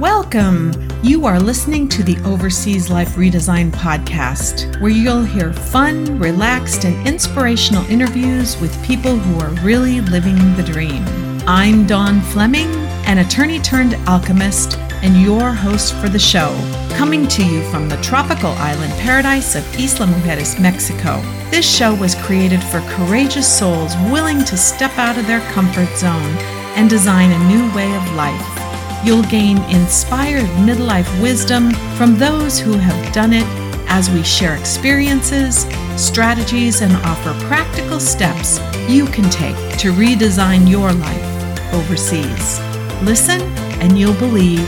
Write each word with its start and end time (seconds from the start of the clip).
Welcome! 0.00 0.72
You 1.02 1.26
are 1.26 1.38
listening 1.38 1.86
to 1.90 2.02
the 2.02 2.16
Overseas 2.24 2.88
Life 2.88 3.16
Redesign 3.16 3.70
podcast, 3.70 4.80
where 4.80 4.90
you'll 4.90 5.24
hear 5.24 5.52
fun, 5.52 6.18
relaxed, 6.18 6.86
and 6.86 7.06
inspirational 7.06 7.84
interviews 7.90 8.58
with 8.62 8.82
people 8.82 9.18
who 9.18 9.38
are 9.40 9.62
really 9.62 10.00
living 10.00 10.36
the 10.56 10.62
dream. 10.62 11.04
I'm 11.46 11.86
Dawn 11.86 12.22
Fleming, 12.22 12.70
an 13.04 13.18
attorney 13.18 13.58
turned 13.58 13.92
alchemist 14.08 14.78
and 15.02 15.20
your 15.20 15.52
host 15.52 15.94
for 15.96 16.08
the 16.08 16.18
show, 16.18 16.48
coming 16.96 17.28
to 17.28 17.44
you 17.44 17.62
from 17.64 17.90
the 17.90 18.00
tropical 18.00 18.52
island 18.52 18.94
paradise 19.00 19.54
of 19.54 19.66
Isla 19.74 20.06
Mujeres, 20.06 20.58
Mexico. 20.58 21.20
This 21.50 21.70
show 21.70 21.94
was 21.94 22.14
created 22.14 22.62
for 22.62 22.80
courageous 22.88 23.46
souls 23.46 23.94
willing 24.10 24.46
to 24.46 24.56
step 24.56 24.96
out 24.96 25.18
of 25.18 25.26
their 25.26 25.46
comfort 25.52 25.94
zone 25.98 26.38
and 26.74 26.88
design 26.88 27.32
a 27.32 27.48
new 27.48 27.70
way 27.74 27.94
of 27.94 28.14
life. 28.14 28.59
You'll 29.02 29.22
gain 29.22 29.56
inspired 29.70 30.44
midlife 30.58 31.22
wisdom 31.22 31.72
from 31.96 32.18
those 32.18 32.60
who 32.60 32.74
have 32.74 33.14
done 33.14 33.32
it 33.32 33.46
as 33.88 34.10
we 34.10 34.22
share 34.22 34.56
experiences, 34.56 35.64
strategies, 35.96 36.82
and 36.82 36.92
offer 37.06 37.32
practical 37.46 37.98
steps 37.98 38.60
you 38.90 39.06
can 39.06 39.30
take 39.30 39.56
to 39.78 39.92
redesign 39.92 40.68
your 40.68 40.92
life 40.92 41.72
overseas. 41.72 42.60
Listen, 43.02 43.40
and 43.80 43.98
you'll 43.98 44.12
believe 44.18 44.60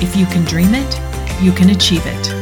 if 0.00 0.14
you 0.14 0.24
can 0.26 0.44
dream 0.44 0.72
it, 0.72 1.42
you 1.42 1.50
can 1.50 1.70
achieve 1.70 2.04
it. 2.04 2.32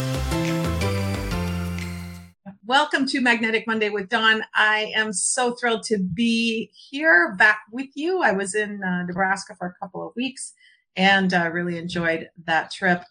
Welcome 2.67 3.07
to 3.07 3.23
Magnetic 3.23 3.67
Monday 3.67 3.89
with 3.89 4.11
Dawn. 4.11 4.45
I 4.55 4.93
am 4.95 5.15
so 5.15 5.55
thrilled 5.55 5.85
to 5.85 5.97
be 5.97 6.71
here 6.75 7.35
back 7.39 7.61
with 7.73 7.89
you. 7.95 8.21
I 8.23 8.33
was 8.33 8.55
in 8.55 8.83
uh, 8.85 9.05
Nebraska 9.05 9.55
for 9.59 9.69
a 9.69 9.75
couple 9.83 10.07
of 10.07 10.15
weeks 10.15 10.53
and 10.99 11.33
uh, 11.33 11.49
really 11.51 11.79
enjoyed 11.79 12.29
that 12.45 12.71
trip. 12.73 13.03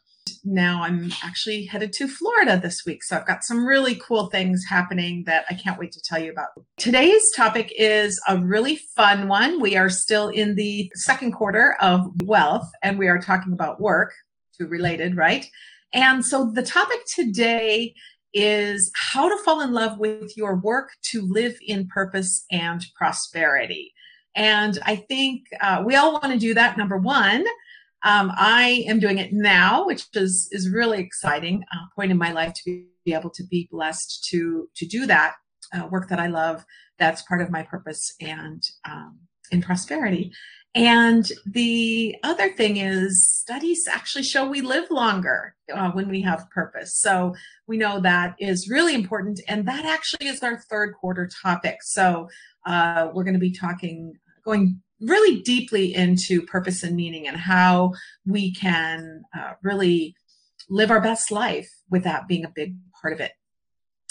Now 0.43 0.83
I'm 0.83 1.11
actually 1.23 1.65
headed 1.65 1.93
to 1.93 2.07
Florida 2.07 2.59
this 2.61 2.85
week. 2.85 3.01
So 3.01 3.15
I've 3.15 3.25
got 3.25 3.45
some 3.45 3.65
really 3.65 3.95
cool 3.95 4.27
things 4.27 4.65
happening 4.69 5.23
that 5.25 5.45
I 5.49 5.53
can't 5.53 5.79
wait 5.79 5.93
to 5.93 6.01
tell 6.01 6.19
you 6.19 6.31
about. 6.31 6.49
Today's 6.77 7.31
topic 7.33 7.73
is 7.77 8.21
a 8.27 8.37
really 8.37 8.75
fun 8.75 9.29
one. 9.29 9.61
We 9.61 9.77
are 9.77 9.89
still 9.89 10.27
in 10.27 10.55
the 10.55 10.91
second 10.95 11.31
quarter 11.31 11.77
of 11.79 12.09
wealth 12.23 12.69
and 12.83 12.99
we 12.99 13.07
are 13.07 13.19
talking 13.19 13.53
about 13.53 13.79
work, 13.79 14.13
to 14.57 14.67
related, 14.67 15.15
right? 15.15 15.45
And 15.93 16.25
so 16.25 16.51
the 16.53 16.63
topic 16.63 16.99
today 17.07 17.93
is 18.33 18.91
how 18.95 19.29
to 19.29 19.43
fall 19.43 19.61
in 19.61 19.71
love 19.71 19.97
with 19.97 20.35
your 20.35 20.57
work 20.57 20.89
to 21.11 21.21
live 21.21 21.57
in 21.65 21.87
purpose 21.87 22.45
and 22.51 22.85
prosperity. 22.95 23.93
And 24.35 24.77
I 24.85 24.97
think 24.97 25.47
uh, 25.61 25.83
we 25.85 25.95
all 25.95 26.13
want 26.13 26.33
to 26.33 26.37
do 26.37 26.53
that, 26.53 26.77
number 26.77 26.97
one. 26.97 27.45
Um, 28.03 28.31
I 28.35 28.85
am 28.87 28.99
doing 28.99 29.17
it 29.17 29.33
now, 29.33 29.85
which 29.85 30.05
is 30.13 30.47
is 30.51 30.69
really 30.69 30.99
exciting 30.99 31.63
uh, 31.73 31.85
point 31.95 32.11
in 32.11 32.17
my 32.17 32.31
life 32.31 32.53
to 32.53 32.63
be, 32.65 33.13
able 33.13 33.29
to 33.29 33.43
be 33.45 33.69
blessed 33.71 34.27
to 34.29 34.67
to 34.75 34.85
do 34.85 35.05
that 35.07 35.35
uh, 35.73 35.87
work 35.87 36.09
that 36.09 36.19
I 36.19 36.27
love. 36.27 36.65
That's 36.99 37.21
part 37.23 37.41
of 37.41 37.49
my 37.49 37.63
purpose 37.63 38.13
and 38.19 38.61
um, 38.85 39.19
in 39.51 39.61
prosperity. 39.61 40.31
And 40.75 41.31
the 41.45 42.15
other 42.21 42.49
thing 42.53 42.77
is, 42.77 43.27
studies 43.27 43.87
actually 43.91 44.23
show 44.23 44.47
we 44.47 44.61
live 44.61 44.91
longer 44.91 45.55
uh, 45.73 45.89
when 45.91 46.07
we 46.07 46.21
have 46.21 46.49
purpose. 46.51 46.95
So 46.95 47.33
we 47.65 47.77
know 47.77 47.99
that 48.01 48.35
is 48.39 48.69
really 48.69 48.93
important. 48.93 49.39
And 49.47 49.67
that 49.67 49.85
actually 49.85 50.27
is 50.27 50.43
our 50.43 50.59
third 50.69 50.93
quarter 50.93 51.27
topic. 51.41 51.77
So 51.81 52.29
uh, 52.65 53.09
we're 53.11 53.23
going 53.23 53.33
to 53.33 53.39
be 53.39 53.51
talking, 53.51 54.13
going 54.45 54.81
really 54.99 55.41
deeply 55.41 55.93
into 55.93 56.41
purpose 56.41 56.83
and 56.83 56.95
meaning 56.95 57.27
and 57.27 57.37
how 57.37 57.93
we 58.25 58.53
can 58.53 59.23
uh, 59.37 59.53
really 59.61 60.15
live 60.69 60.91
our 60.91 61.01
best 61.01 61.31
life 61.31 61.69
with 61.89 62.03
that 62.03 62.27
being 62.27 62.45
a 62.45 62.51
big 62.53 62.75
part 63.01 63.13
of 63.13 63.19
it. 63.19 63.31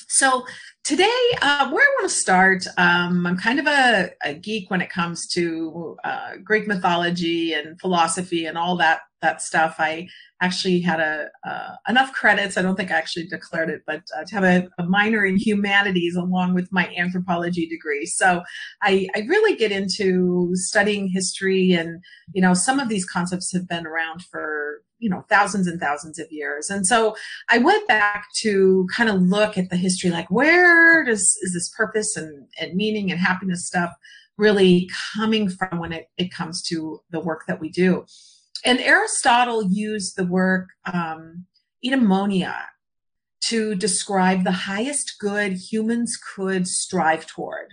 So 0.09 0.47
today, 0.85 1.21
uh, 1.43 1.69
where 1.71 1.83
I 1.83 1.95
want 1.99 2.09
to 2.09 2.15
start, 2.15 2.65
um, 2.79 3.27
I'm 3.27 3.37
kind 3.37 3.59
of 3.59 3.67
a, 3.67 4.11
a, 4.23 4.35
geek 4.35 4.71
when 4.71 4.81
it 4.81 4.89
comes 4.89 5.27
to 5.29 5.97
uh, 6.05 6.37
Greek 6.45 6.69
mythology 6.69 7.55
and 7.55 7.81
philosophy 7.81 8.47
and 8.47 8.57
all 8.57 8.77
that 8.77 9.01
that 9.21 9.43
stuff. 9.43 9.77
I 9.79 10.09
actually 10.41 10.81
had 10.81 11.01
a 11.01 11.29
uh, 11.49 11.77
enough 11.89 12.13
credits. 12.13 12.57
I 12.57 12.63
don't 12.63 12.77
think 12.77 12.91
I 12.91 12.99
actually 12.99 13.27
declared 13.27 13.71
it, 13.71 13.83
but 13.87 14.03
uh, 14.17 14.25
to 14.25 14.35
have 14.35 14.45
a, 14.45 14.69
a, 14.79 14.85
minor 14.87 15.25
in 15.25 15.37
humanities 15.37 16.15
along 16.15 16.55
with 16.55 16.71
my 16.71 16.93
anthropology 16.97 17.67
degree. 17.67 18.07
So 18.07 18.43
I, 18.83 19.09
I 19.15 19.21
really 19.21 19.57
get 19.57 19.73
into 19.73 20.51
studying 20.55 21.09
history, 21.09 21.73
and 21.73 22.03
you 22.33 22.43
know, 22.43 22.55
some 22.55 22.79
of 22.79 22.89
these 22.89 23.07
concepts 23.07 23.53
have 23.53 23.69
been 23.69 23.87
around 23.87 24.23
for 24.23 24.83
you 24.99 25.11
know 25.11 25.25
thousands 25.29 25.67
and 25.67 25.79
thousands 25.79 26.19
of 26.19 26.27
years 26.31 26.71
and 26.71 26.87
so 26.87 27.15
i 27.51 27.59
went 27.59 27.87
back 27.87 28.25
to 28.35 28.89
kind 28.97 29.11
of 29.11 29.21
look 29.21 29.59
at 29.59 29.69
the 29.69 29.77
history 29.77 30.09
like 30.09 30.31
where 30.31 31.05
does 31.05 31.37
is 31.43 31.53
this 31.53 31.69
purpose 31.77 32.17
and, 32.17 32.47
and 32.59 32.75
meaning 32.75 33.11
and 33.11 33.21
happiness 33.21 33.67
stuff 33.67 33.91
really 34.39 34.89
coming 35.15 35.51
from 35.51 35.79
when 35.79 35.93
it, 35.93 36.09
it 36.17 36.33
comes 36.33 36.63
to 36.63 37.01
the 37.11 37.21
work 37.21 37.43
that 37.47 37.61
we 37.61 37.69
do 37.69 38.07
and 38.65 38.81
aristotle 38.81 39.63
used 39.63 40.17
the 40.17 40.27
word 40.27 40.69
um, 40.93 41.45
eudaimonia 41.85 42.55
to 43.41 43.75
describe 43.75 44.45
the 44.45 44.53
highest 44.53 45.17
good 45.21 45.53
humans 45.53 46.19
could 46.35 46.67
strive 46.67 47.27
toward 47.27 47.69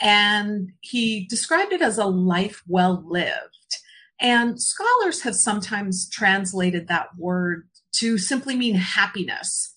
and 0.00 0.72
he 0.80 1.26
described 1.26 1.72
it 1.72 1.80
as 1.80 1.98
a 1.98 2.06
life 2.06 2.62
well 2.66 3.04
lived 3.06 3.54
and 4.20 4.60
scholars 4.60 5.22
have 5.22 5.34
sometimes 5.34 6.08
translated 6.08 6.88
that 6.88 7.08
word 7.18 7.68
to 7.96 8.18
simply 8.18 8.56
mean 8.56 8.74
happiness. 8.74 9.74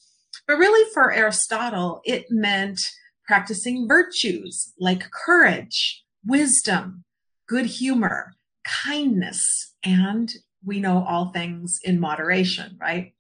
But 0.48 0.58
really, 0.58 0.90
for 0.94 1.12
Aristotle, 1.12 2.02
it 2.06 2.28
meant 2.30 2.80
practicing 3.26 3.88
virtues 3.88 4.74
like 4.80 5.12
courage, 5.12 6.04
wisdom, 6.26 7.04
good 7.48 7.66
humor, 7.66 8.36
kindness, 8.64 9.74
and 9.84 10.34
we 10.68 10.80
know 10.80 11.04
all 11.08 11.32
things 11.32 11.80
in 11.84 12.00
moderation, 12.00 12.78
right? 12.80 13.14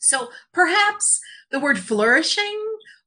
So 0.00 0.28
perhaps 0.52 1.20
the 1.50 1.60
word 1.60 1.78
flourishing 1.78 2.60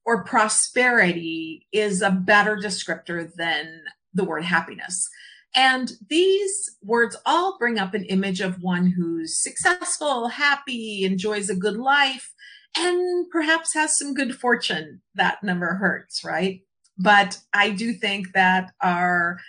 or 0.05 0.23
prosperity 0.23 1.67
is 1.71 2.01
a 2.01 2.11
better 2.11 2.55
descriptor 2.55 3.31
than 3.35 3.81
the 4.13 4.23
word 4.23 4.43
happiness. 4.43 5.09
And 5.55 5.91
these 6.09 6.77
words 6.81 7.15
all 7.25 7.57
bring 7.59 7.77
up 7.77 7.93
an 7.93 8.05
image 8.05 8.41
of 8.41 8.61
one 8.61 8.87
who's 8.87 9.37
successful, 9.37 10.29
happy, 10.29 11.03
enjoys 11.03 11.49
a 11.49 11.55
good 11.55 11.77
life, 11.77 12.33
and 12.75 13.29
perhaps 13.29 13.73
has 13.73 13.97
some 13.97 14.13
good 14.13 14.35
fortune. 14.35 15.01
That 15.15 15.43
never 15.43 15.75
hurts, 15.75 16.23
right? 16.23 16.61
But 16.97 17.39
I 17.53 17.69
do 17.69 17.93
think 17.93 18.33
that 18.33 18.71
our 18.81 19.39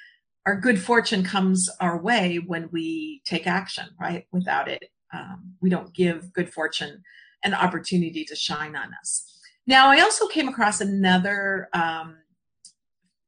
our 0.46 0.56
good 0.56 0.80
fortune 0.80 1.24
comes 1.24 1.70
our 1.80 1.98
way 1.98 2.36
when 2.36 2.68
we 2.70 3.22
take 3.24 3.46
action, 3.46 3.86
right? 3.98 4.26
Without 4.30 4.68
it, 4.68 4.90
um, 5.12 5.54
we 5.60 5.70
don't 5.70 5.94
give 5.94 6.32
good 6.32 6.52
fortune 6.52 7.02
an 7.42 7.54
opportunity 7.54 8.24
to 8.24 8.36
shine 8.36 8.76
on 8.76 8.90
us. 9.00 9.30
Now, 9.66 9.90
I 9.90 10.00
also 10.00 10.26
came 10.28 10.48
across 10.48 10.80
another 10.80 11.68
um, 11.72 12.16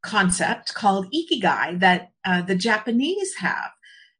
concept 0.03 0.75
called 0.75 1.12
ikigai 1.12 1.81
that 1.81 2.10
uh, 2.25 2.43
the 2.43 2.54
Japanese 2.54 3.34
have. 3.37 3.71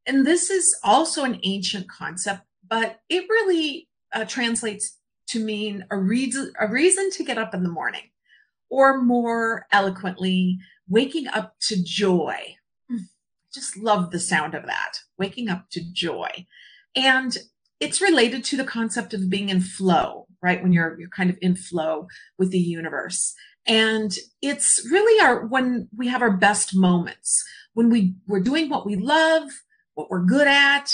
And 0.07 0.27
this 0.27 0.51
is 0.51 0.79
also 0.83 1.25
an 1.25 1.41
ancient 1.43 1.89
concept, 1.89 2.43
but 2.69 3.01
it 3.09 3.25
really 3.29 3.89
uh, 4.15 4.25
translates 4.25 4.99
to 5.29 5.41
mean 5.41 5.85
a 5.91 5.97
reason, 5.97 6.53
a 6.61 6.69
reason 6.69 7.11
to 7.11 7.25
get 7.25 7.39
up 7.39 7.55
in 7.55 7.63
the 7.63 7.69
morning, 7.69 8.11
or 8.71 9.03
more 9.03 9.67
eloquently, 9.73 10.59
waking 10.89 11.27
up 11.29 11.55
to 11.61 11.83
joy. 11.83 12.57
Just 13.57 13.77
love 13.77 14.11
the 14.11 14.21
sound 14.21 14.55
of 14.55 14.67
that, 14.67 14.99
waking 15.19 15.49
up 15.49 15.71
to 15.71 15.81
joy. 15.93 16.47
And 16.95 17.37
it's 17.81 18.01
related 18.01 18.45
to 18.45 18.57
the 18.57 18.65
concept 18.65 19.15
of 19.15 19.29
being 19.29 19.49
in 19.49 19.61
flow, 19.61 20.27
right? 20.43 20.63
When 20.63 20.73
you're 20.73 20.99
you're 21.01 21.09
kind 21.09 21.31
of 21.31 21.39
in 21.41 21.57
flow 21.57 22.07
with 22.39 22.51
the 22.51 22.59
universe. 22.59 23.35
And 23.67 24.17
it's 24.41 24.87
really 24.91 25.21
our 25.25 25.47
when 25.47 25.89
we 25.97 26.09
have 26.09 26.23
our 26.23 26.37
best 26.37 26.77
moments, 26.77 27.45
when 27.75 27.91
we, 27.91 28.15
we're 28.27 28.41
doing 28.41 28.69
what 28.69 28.87
we 28.87 28.95
love, 28.95 29.49
what 29.95 30.09
we're 30.11 30.25
good 30.25 30.47
at. 30.47 30.91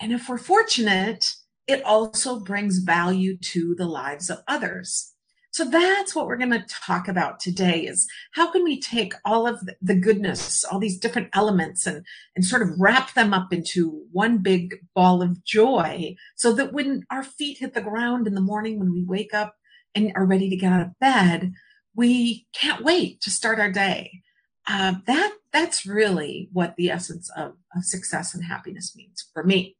And 0.00 0.12
if 0.12 0.28
we're 0.28 0.38
fortunate, 0.38 1.34
it 1.66 1.82
also 1.82 2.40
brings 2.40 2.78
value 2.78 3.36
to 3.38 3.74
the 3.76 3.86
lives 3.86 4.30
of 4.30 4.42
others. 4.48 5.13
So 5.54 5.64
that's 5.64 6.16
what 6.16 6.26
we're 6.26 6.36
going 6.36 6.50
to 6.50 6.66
talk 6.68 7.06
about 7.06 7.38
today 7.38 7.86
is 7.86 8.08
how 8.32 8.50
can 8.50 8.64
we 8.64 8.80
take 8.80 9.14
all 9.24 9.46
of 9.46 9.60
the 9.80 9.94
goodness, 9.94 10.64
all 10.64 10.80
these 10.80 10.98
different 10.98 11.28
elements 11.32 11.86
and, 11.86 12.04
and 12.34 12.44
sort 12.44 12.62
of 12.62 12.70
wrap 12.76 13.14
them 13.14 13.32
up 13.32 13.52
into 13.52 14.04
one 14.10 14.38
big 14.38 14.74
ball 14.96 15.22
of 15.22 15.44
joy 15.44 16.16
so 16.34 16.52
that 16.54 16.72
when 16.72 17.04
our 17.08 17.22
feet 17.22 17.58
hit 17.58 17.72
the 17.72 17.80
ground 17.80 18.26
in 18.26 18.34
the 18.34 18.40
morning, 18.40 18.80
when 18.80 18.92
we 18.92 19.04
wake 19.04 19.32
up 19.32 19.54
and 19.94 20.10
are 20.16 20.26
ready 20.26 20.50
to 20.50 20.56
get 20.56 20.72
out 20.72 20.82
of 20.82 20.98
bed, 20.98 21.52
we 21.94 22.48
can't 22.52 22.82
wait 22.82 23.20
to 23.20 23.30
start 23.30 23.60
our 23.60 23.70
day. 23.70 24.22
Uh, 24.66 24.94
that 25.06 25.36
that's 25.52 25.86
really 25.86 26.48
what 26.52 26.74
the 26.74 26.90
essence 26.90 27.30
of, 27.36 27.52
of 27.76 27.84
success 27.84 28.34
and 28.34 28.42
happiness 28.42 28.96
means 28.96 29.24
for 29.32 29.44
me. 29.44 29.76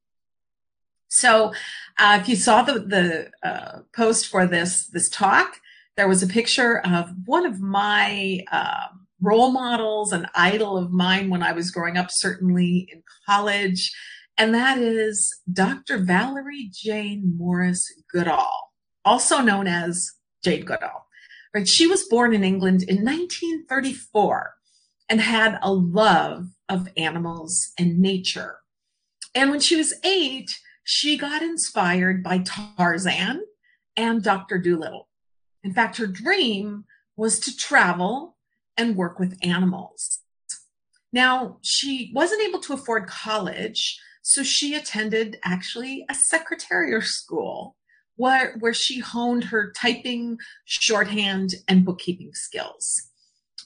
So, 1.09 1.53
uh, 1.99 2.19
if 2.21 2.29
you 2.29 2.37
saw 2.37 2.63
the 2.63 2.81
the 2.81 3.31
uh, 3.43 3.81
post 3.95 4.29
for 4.29 4.47
this 4.47 4.87
this 4.87 5.09
talk, 5.09 5.61
there 5.97 6.09
was 6.09 6.23
a 6.23 6.27
picture 6.27 6.79
of 6.79 7.11
one 7.27 7.47
of 7.47 7.61
my 7.61 8.41
uh, 8.51 8.87
role 9.21 9.53
models, 9.53 10.13
an 10.13 10.27
idol 10.35 10.77
of 10.77 10.93
mine 10.93 11.31
when 11.31 11.43
I 11.43 11.53
was 11.53 11.71
growing 11.71 11.97
up, 11.97 12.09
certainly 12.11 12.89
in 12.93 13.03
college, 13.27 13.93
and 14.37 14.55
that 14.55 14.79
is 14.79 15.41
Dr. 15.53 15.99
Valerie 15.99 16.71
Jane 16.73 17.35
Morris 17.37 17.93
Goodall, 18.13 18.73
also 19.05 19.41
known 19.41 19.67
as 19.67 20.11
Jane 20.43 20.65
Goodall. 20.65 21.07
Right? 21.55 21.69
She 21.69 21.87
was 21.87 22.09
born 22.09 22.35
in 22.35 22.43
England 22.43 22.83
in 22.83 23.05
1934 23.05 24.55
and 25.09 25.21
had 25.21 25.59
a 25.63 25.73
love 25.73 26.49
of 26.69 26.89
animals 26.97 27.73
and 27.79 28.01
nature. 28.01 28.57
And 29.35 29.51
when 29.51 29.61
she 29.61 29.77
was 29.77 29.95
eight, 30.03 30.51
she 30.83 31.17
got 31.17 31.43
inspired 31.43 32.25
by 32.25 32.39
Tarzan 32.39 33.45
and 33.97 34.23
Dr. 34.23 34.59
Dolittle. 34.59 35.09
In 35.65 35.73
fact, 35.73 35.97
her 35.97 36.07
dream 36.07 36.85
was 37.17 37.41
to 37.41 37.57
travel 37.57 38.37
and 38.77 38.97
work 38.97 39.19
with 39.19 39.39
animals. 39.43 40.21
Now, 41.13 41.59
she 41.63 42.13
wasn't 42.15 42.43
able 42.43 42.61
to 42.61 42.75
afford 42.75 43.07
college, 43.07 43.99
so 44.21 44.43
she 44.43 44.75
attended 44.75 45.39
actually 45.45 46.05
a 46.11 46.15
secretarial 46.15 47.01
school 47.01 47.77
where, 48.17 48.57
where 48.59 48.75
she 48.75 49.01
honed 49.01 49.45
her 49.45 49.73
typing, 49.73 50.39
shorthand, 50.65 51.55
and 51.67 51.85
bookkeeping 51.85 52.35
skills. 52.35 53.11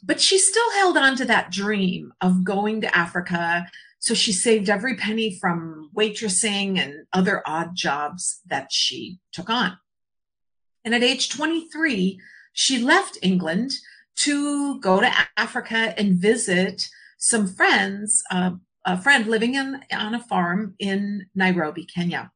But 0.03 0.21
she 0.21 0.39
still 0.39 0.71
held 0.73 0.97
on 0.97 1.17
to 1.17 1.25
that 1.25 1.51
dream 1.51 2.13
of 2.21 2.45
going 2.45 2.81
to 2.83 2.97
Africa. 2.97 3.67
So 3.99 4.15
she 4.15 4.33
saved 4.33 4.71
every 4.71 4.97
penny 4.97 5.37
from 5.41 5.91
waitressing 5.97 6.79
and 6.79 7.07
other 7.13 7.43
odd 7.47 7.75
jobs 7.75 8.41
that 8.47 8.69
she 8.71 9.19
took 9.33 9.51
on. 9.51 9.77
And 10.89 10.95
at 10.95 11.03
age 11.03 11.29
23, 11.29 12.19
she 12.55 12.79
left 12.79 13.19
England 13.21 13.73
to 14.21 14.81
go 14.81 15.03
to 15.03 15.13
Africa 15.37 15.93
and 15.99 16.17
visit 16.17 16.89
some 17.19 17.47
friends, 17.47 18.23
uh, 18.31 18.53
a 18.87 18.97
friend 18.97 19.27
living 19.27 19.55
in, 19.55 19.83
on 19.93 20.15
a 20.15 20.19
farm 20.19 20.77
in 20.79 21.27
Nairobi, 21.35 21.85
Kenya. 21.85 22.33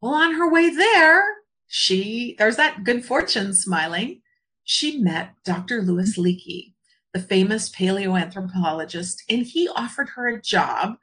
Well, 0.00 0.14
on 0.14 0.34
her 0.34 0.48
way 0.48 0.70
there, 0.70 1.24
she, 1.66 2.36
there's 2.38 2.54
that 2.54 2.84
good 2.84 3.04
fortune 3.04 3.52
smiling. 3.52 4.22
She 4.62 4.98
met 4.98 5.34
Dr. 5.44 5.82
Louis 5.82 6.16
Leakey, 6.16 6.74
the 7.12 7.18
famous 7.18 7.68
paleoanthropologist, 7.68 9.22
and 9.28 9.44
he 9.44 9.68
offered 9.74 10.10
her 10.10 10.28
a 10.28 10.40
job 10.40 10.98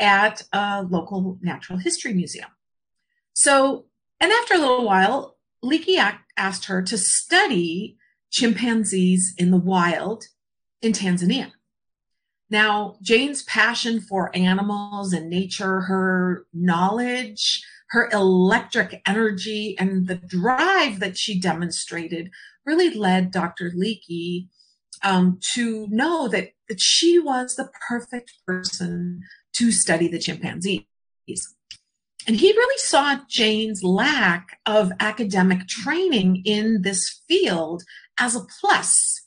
at 0.00 0.42
a 0.52 0.82
local 0.82 1.38
natural 1.40 1.78
history 1.78 2.12
museum. 2.12 2.50
So, 3.34 3.84
and 4.18 4.32
after 4.32 4.54
a 4.54 4.58
little 4.58 4.84
while, 4.84 5.36
Leakey 5.64 6.16
asked 6.36 6.64
her 6.66 6.82
to 6.82 6.96
study 6.96 7.96
chimpanzees 8.30 9.34
in 9.36 9.50
the 9.50 9.58
wild 9.58 10.24
in 10.80 10.92
Tanzania. 10.92 11.52
Now, 12.48 12.96
Jane's 13.02 13.42
passion 13.42 14.00
for 14.00 14.34
animals 14.36 15.12
and 15.12 15.28
nature, 15.30 15.82
her 15.82 16.46
knowledge, 16.52 17.62
her 17.90 18.08
electric 18.12 19.02
energy, 19.06 19.76
and 19.78 20.08
the 20.08 20.16
drive 20.16 21.00
that 21.00 21.16
she 21.16 21.38
demonstrated 21.38 22.30
really 22.64 22.90
led 22.90 23.30
Dr. 23.30 23.70
Leakey 23.70 24.48
um, 25.02 25.38
to 25.54 25.86
know 25.90 26.28
that, 26.28 26.50
that 26.68 26.80
she 26.80 27.18
was 27.18 27.56
the 27.56 27.70
perfect 27.88 28.32
person 28.46 29.22
to 29.54 29.72
study 29.72 30.08
the 30.08 30.18
chimpanzees. 30.18 30.84
And 32.26 32.36
he 32.36 32.52
really 32.52 32.78
saw 32.78 33.18
Jane's 33.28 33.82
lack 33.82 34.58
of 34.66 34.92
academic 35.00 35.66
training 35.66 36.42
in 36.44 36.82
this 36.82 37.22
field 37.26 37.82
as 38.18 38.36
a 38.36 38.46
plus 38.60 39.22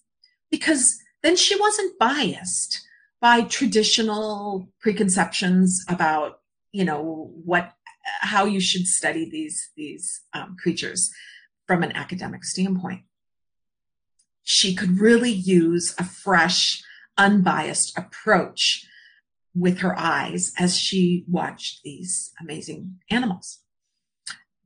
because 0.51 0.99
then 1.23 1.35
she 1.35 1.59
wasn't 1.59 1.97
biased 1.97 2.81
by 3.19 3.41
traditional 3.41 4.69
preconceptions 4.79 5.83
about 5.87 6.41
you 6.71 6.83
know 6.83 7.31
what 7.45 7.71
how 8.19 8.45
you 8.45 8.59
should 8.59 8.85
study 8.85 9.29
these 9.29 9.71
these 9.77 10.21
um, 10.33 10.57
creatures 10.61 11.11
from 11.65 11.83
an 11.83 11.93
academic 11.93 12.43
standpoint. 12.43 13.01
She 14.43 14.75
could 14.75 14.99
really 14.99 15.31
use 15.31 15.95
a 15.97 16.03
fresh 16.03 16.83
unbiased 17.17 17.97
approach 17.97 18.85
with 19.55 19.79
her 19.79 19.97
eyes 19.97 20.53
as 20.57 20.77
she 20.77 21.25
watched 21.27 21.81
these 21.83 22.31
amazing 22.41 22.99
animals 23.09 23.59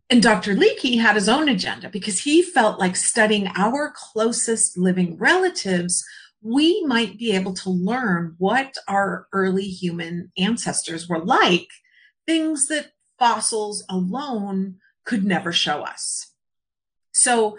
and 0.09 0.23
Dr. 0.23 0.55
Leakey 0.55 0.99
had 0.99 1.15
his 1.15 1.27
own 1.27 1.49
agenda 1.49 1.89
because 1.89 2.21
he 2.21 2.41
felt 2.41 2.79
like 2.79 2.95
studying 2.95 3.49
our 3.57 3.93
closest 3.93 4.77
living 4.77 5.17
relatives, 5.17 6.03
we 6.41 6.83
might 6.85 7.17
be 7.17 7.33
able 7.33 7.53
to 7.55 7.69
learn 7.69 8.35
what 8.37 8.77
our 8.87 9.27
early 9.33 9.65
human 9.65 10.31
ancestors 10.37 11.09
were 11.09 11.23
like, 11.23 11.67
things 12.25 12.67
that 12.67 12.91
fossils 13.19 13.83
alone 13.89 14.75
could 15.03 15.25
never 15.25 15.51
show 15.51 15.81
us. 15.81 16.31
So 17.11 17.57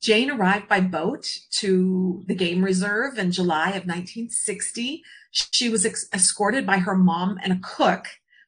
Jane 0.00 0.30
arrived 0.30 0.66
by 0.66 0.80
boat 0.80 1.26
to 1.58 2.24
the 2.26 2.34
game 2.34 2.64
reserve 2.64 3.18
in 3.18 3.32
July 3.32 3.70
of 3.70 3.84
1960. 3.84 5.02
She 5.30 5.68
was 5.68 5.86
ex- 5.86 6.08
escorted 6.12 6.66
by 6.66 6.78
her 6.78 6.96
mom 6.96 7.38
and 7.42 7.52
a 7.52 7.60
cook 7.62 8.06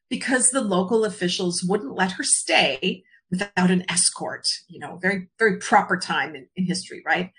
because 0.09 0.49
the 0.49 0.61
local 0.61 1.05
officials 1.05 1.63
wouldn't 1.63 1.95
let 1.95 2.13
her 2.13 2.23
stay 2.23 3.03
without 3.31 3.71
an 3.71 3.83
escort, 3.89 4.45
you 4.67 4.79
know, 4.79 4.97
very, 5.01 5.27
very 5.39 5.57
proper 5.57 5.97
time 5.97 6.35
in, 6.35 6.47
in 6.55 6.65
history, 6.65 7.01
right? 7.05 7.31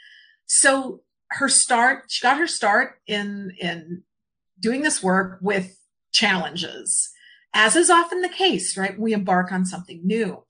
So 0.46 1.02
her 1.28 1.48
start, 1.48 2.04
she 2.08 2.22
got 2.22 2.38
her 2.38 2.46
start 2.46 3.00
in, 3.06 3.52
in 3.60 4.02
doing 4.58 4.82
this 4.82 5.02
work 5.02 5.38
with 5.40 5.78
challenges, 6.12 7.10
as 7.52 7.76
is 7.76 7.90
often 7.90 8.22
the 8.22 8.28
case, 8.28 8.76
right? 8.76 8.98
We 8.98 9.12
embark 9.12 9.52
on 9.52 9.66
something 9.66 10.00
new. 10.04 10.44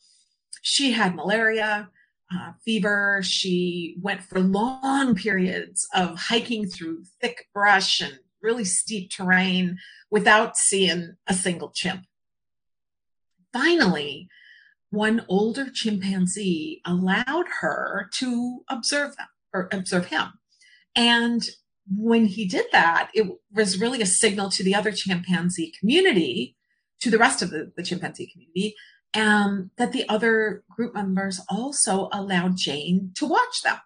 She 0.62 0.92
had 0.92 1.14
malaria, 1.14 1.90
uh, 2.34 2.52
fever. 2.64 3.20
She 3.22 3.96
went 4.00 4.22
for 4.22 4.40
long 4.40 5.14
periods 5.14 5.86
of 5.94 6.18
hiking 6.18 6.66
through 6.66 7.04
thick 7.20 7.48
brush 7.52 8.00
and 8.00 8.18
really 8.44 8.64
steep 8.64 9.10
terrain 9.10 9.78
without 10.10 10.56
seeing 10.56 11.16
a 11.26 11.34
single 11.34 11.70
chimp 11.70 12.04
finally, 13.54 14.28
one 14.90 15.24
older 15.28 15.70
chimpanzee 15.70 16.82
allowed 16.84 17.46
her 17.60 18.10
to 18.18 18.62
observe 18.68 19.16
them 19.16 19.28
or 19.54 19.68
observe 19.72 20.06
him. 20.06 20.32
And 20.94 21.42
when 21.88 22.26
he 22.26 22.44
did 22.44 22.66
that, 22.72 23.10
it 23.14 23.26
was 23.52 23.80
really 23.80 24.02
a 24.02 24.06
signal 24.06 24.50
to 24.50 24.62
the 24.62 24.74
other 24.74 24.92
chimpanzee 24.92 25.72
community, 25.78 26.56
to 27.00 27.10
the 27.10 27.18
rest 27.18 27.42
of 27.42 27.50
the, 27.50 27.72
the 27.76 27.82
chimpanzee 27.82 28.30
community, 28.30 28.74
um, 29.14 29.70
that 29.76 29.92
the 29.92 30.08
other 30.08 30.64
group 30.68 30.94
members 30.94 31.40
also 31.48 32.08
allowed 32.12 32.56
Jane 32.56 33.12
to 33.16 33.26
watch 33.26 33.62
them. 33.62 33.78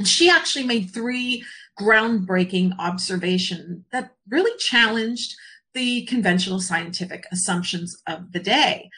And 0.00 0.08
she 0.08 0.30
actually 0.30 0.64
made 0.64 0.88
three 0.88 1.44
groundbreaking 1.78 2.72
observations 2.78 3.84
that 3.92 4.12
really 4.30 4.56
challenged 4.58 5.36
the 5.74 6.06
conventional 6.06 6.58
scientific 6.58 7.26
assumptions 7.30 8.00
of 8.06 8.32
the 8.32 8.38
day, 8.40 8.88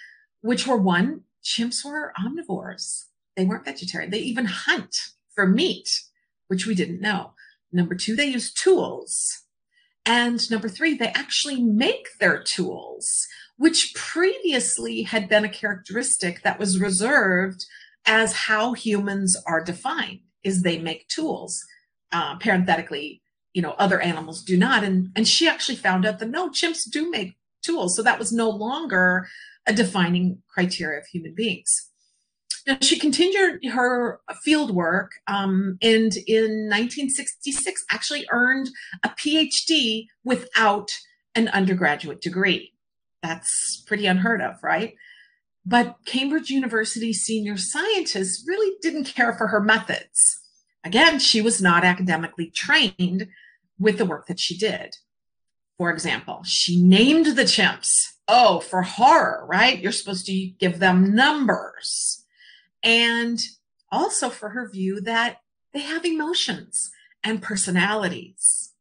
which 0.43 0.65
were 0.65 0.77
one, 0.77 1.23
chimps 1.43 1.85
were 1.85 2.13
omnivores. 2.17 3.07
They 3.35 3.45
weren't 3.45 3.65
vegetarian. 3.65 4.13
They 4.13 4.21
even 4.21 4.45
hunt 4.45 4.97
for 5.35 5.45
meat, 5.45 5.89
which 6.47 6.69
we 6.69 6.75
didn't 6.77 7.01
know. 7.01 7.33
Number 7.73 7.97
two, 7.97 8.15
they 8.15 8.27
use 8.27 8.53
tools. 8.53 9.43
And 10.07 10.49
number 10.53 10.69
three, 10.69 10.95
they 10.95 11.09
actually 11.09 11.61
make 11.61 12.11
their 12.21 12.41
tools, 12.41 13.27
which 13.57 13.93
previously 13.97 15.03
had 15.03 15.29
been 15.29 15.45
a 15.45 15.49
characteristic 15.49 16.45
that 16.45 16.61
was 16.61 16.79
reserved 16.79 17.67
as 18.07 18.33
how 18.33 18.75
humans 18.75 19.37
are 19.49 19.65
defined, 19.65 20.21
is 20.45 20.63
they 20.63 20.79
make 20.79 21.09
tools. 21.09 21.63
Uh, 22.11 22.37
parenthetically, 22.37 23.23
you 23.53 23.63
know 23.63 23.75
other 23.79 24.01
animals 24.01 24.43
do 24.43 24.57
not. 24.57 24.85
And 24.85 25.11
and 25.17 25.27
she 25.27 25.49
actually 25.49 25.77
found 25.77 26.07
out 26.07 26.19
that 26.19 26.29
no 26.29 26.51
chimps 26.51 26.91
do 26.91 27.11
make 27.11 27.37
tools. 27.63 27.97
So 27.97 28.03
that 28.03 28.19
was 28.19 28.33
no 28.33 28.51
longer 28.51 29.29
a 29.67 29.73
defining 29.73 30.43
criteria 30.49 30.99
of 30.99 31.07
human 31.07 31.35
beings. 31.35 31.89
Now 32.67 32.79
she 32.81 32.99
continued 32.99 33.65
her 33.73 34.21
field 34.45 34.75
work 34.75 35.13
um, 35.27 35.79
and 35.83 36.13
in 36.27 36.69
1966 36.69 37.85
actually 37.91 38.25
earned 38.31 38.71
a 39.03 39.09
phd 39.09 40.07
without 40.25 40.91
an 41.35 41.49
undergraduate 41.49 42.21
degree. 42.21 42.73
That's 43.23 43.83
pretty 43.87 44.07
unheard 44.07 44.41
of 44.41 44.63
right 44.63 44.95
but 45.65 45.97
cambridge 46.05 46.51
university 46.51 47.13
senior 47.13 47.57
scientists 47.57 48.45
really 48.47 48.77
didn't 48.83 49.05
care 49.05 49.33
for 49.33 49.47
her 49.49 49.61
methods 49.61 50.43
Again, 50.85 51.19
she 51.19 51.41
was 51.41 51.63
not 51.63 51.85
academically 51.85 52.51
trained 52.51 53.29
with 53.79 53.99
the 53.99 54.05
work 54.05 54.27
that 54.27 54.41
she 54.41 54.57
did. 54.57 54.97
For 55.79 55.91
example, 55.91 56.43
she 56.45 56.83
named 56.83 57.27
the 57.27 57.45
chimps. 57.45 58.09
oh, 58.29 58.61
for 58.61 58.83
horror, 58.83 59.45
right? 59.49 59.81
You're 59.81 59.93
supposed 59.93 60.27
to 60.27 60.33
give 60.33 60.79
them 60.79 61.15
numbers. 61.15 62.25
And 62.83 63.39
also 63.91 64.31
for 64.31 64.51
her 64.51 64.71
view 64.71 65.01
that 65.03 65.39
they 65.75 65.81
have 65.81 66.05
emotions 66.05 66.91
and 67.23 67.43
personalities. 67.43 68.73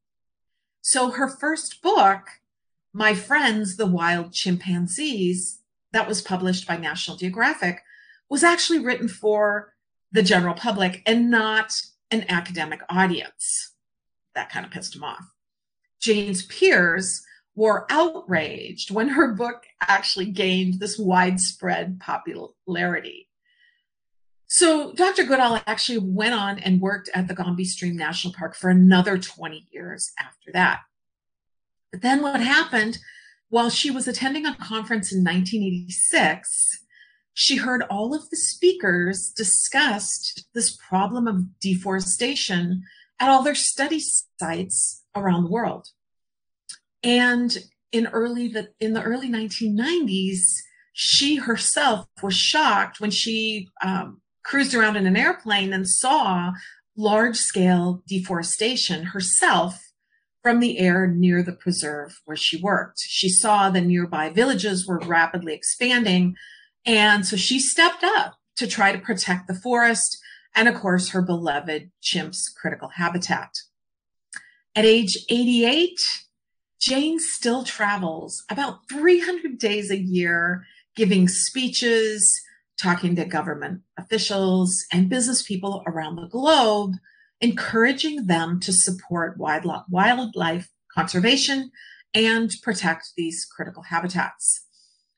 So 0.81 1.11
her 1.11 1.27
first 1.27 1.81
book, 1.81 2.27
My 2.93 3.13
Friends, 3.13 3.77
the 3.77 3.87
Wild 3.87 4.31
Chimpanzees, 4.31 5.59
that 5.93 6.07
was 6.07 6.21
published 6.21 6.67
by 6.67 6.77
National 6.77 7.17
Geographic, 7.17 7.81
was 8.29 8.43
actually 8.43 8.79
written 8.79 9.07
for 9.07 9.73
the 10.11 10.23
general 10.23 10.53
public 10.53 11.01
and 11.05 11.29
not 11.29 11.73
an 12.11 12.25
academic 12.29 12.81
audience. 12.89 13.73
That 14.35 14.49
kind 14.49 14.65
of 14.65 14.71
pissed 14.71 14.95
him 14.95 15.03
off. 15.03 15.25
Jane's 15.99 16.45
peers 16.45 17.23
were 17.55 17.85
outraged 17.89 18.91
when 18.91 19.09
her 19.09 19.33
book 19.33 19.63
actually 19.81 20.27
gained 20.27 20.79
this 20.79 20.97
widespread 20.97 21.99
popularity. 21.99 23.27
So 24.47 24.93
Dr. 24.93 25.23
Goodall 25.23 25.61
actually 25.65 25.99
went 25.99 26.33
on 26.33 26.59
and 26.59 26.81
worked 26.81 27.09
at 27.13 27.27
the 27.27 27.33
Gombe 27.33 27.63
Stream 27.63 27.95
National 27.95 28.33
Park 28.33 28.55
for 28.55 28.69
another 28.69 29.17
20 29.17 29.67
years 29.71 30.11
after 30.19 30.51
that. 30.53 30.81
But 31.91 32.01
then 32.01 32.21
what 32.21 32.41
happened 32.41 32.97
while 33.51 33.69
she 33.69 33.91
was 33.91 34.07
attending 34.07 34.45
a 34.45 34.55
conference 34.55 35.11
in 35.11 35.19
1986, 35.19 36.85
she 37.33 37.57
heard 37.57 37.83
all 37.89 38.15
of 38.15 38.29
the 38.29 38.37
speakers 38.37 39.29
discussed 39.35 40.47
this 40.55 40.77
problem 40.77 41.27
of 41.27 41.59
deforestation 41.59 42.83
at 43.19 43.29
all 43.29 43.43
their 43.43 43.53
study 43.53 43.99
sites 44.39 45.03
around 45.15 45.43
the 45.43 45.51
world. 45.51 45.89
And 47.03 47.57
in 47.91 48.07
early 48.07 48.47
the 48.47 48.69
in 48.79 48.93
the 48.93 49.03
early 49.03 49.29
1990s, 49.29 50.39
she 50.93 51.35
herself 51.35 52.07
was 52.23 52.33
shocked 52.33 53.01
when 53.01 53.11
she 53.11 53.67
um, 53.83 54.21
cruised 54.45 54.73
around 54.73 54.95
in 54.95 55.05
an 55.05 55.17
airplane 55.17 55.73
and 55.73 55.87
saw 55.87 56.53
large 56.95 57.35
scale 57.35 58.01
deforestation 58.07 59.03
herself 59.03 59.90
from 60.41 60.59
the 60.59 60.79
air 60.79 61.07
near 61.07 61.43
the 61.43 61.51
preserve 61.51 62.21
where 62.25 62.37
she 62.37 62.61
worked. 62.61 62.99
She 62.99 63.29
saw 63.29 63.69
the 63.69 63.81
nearby 63.81 64.29
villages 64.29 64.87
were 64.87 64.99
rapidly 64.99 65.53
expanding. 65.53 66.35
And 66.85 67.25
so 67.25 67.35
she 67.35 67.59
stepped 67.59 68.03
up 68.03 68.35
to 68.57 68.67
try 68.67 68.91
to 68.91 68.99
protect 68.99 69.47
the 69.47 69.55
forest 69.55 70.17
and, 70.55 70.67
of 70.67 70.75
course, 70.75 71.09
her 71.09 71.21
beloved 71.21 71.91
chimp's 72.01 72.49
critical 72.49 72.89
habitat. 72.89 73.49
At 74.75 74.85
age 74.85 75.17
88, 75.29 75.99
Jane 76.79 77.19
still 77.19 77.63
travels 77.63 78.43
about 78.49 78.89
300 78.89 79.57
days 79.57 79.91
a 79.91 79.97
year, 79.97 80.65
giving 80.95 81.27
speeches, 81.27 82.41
talking 82.81 83.15
to 83.15 83.25
government 83.25 83.81
officials 83.97 84.85
and 84.91 85.09
business 85.09 85.43
people 85.43 85.83
around 85.85 86.15
the 86.15 86.27
globe, 86.27 86.95
encouraging 87.41 88.27
them 88.27 88.59
to 88.61 88.71
support 88.71 89.37
wildlife 89.37 90.69
conservation 90.93 91.71
and 92.13 92.53
protect 92.61 93.11
these 93.17 93.45
critical 93.45 93.83
habitats. 93.83 94.65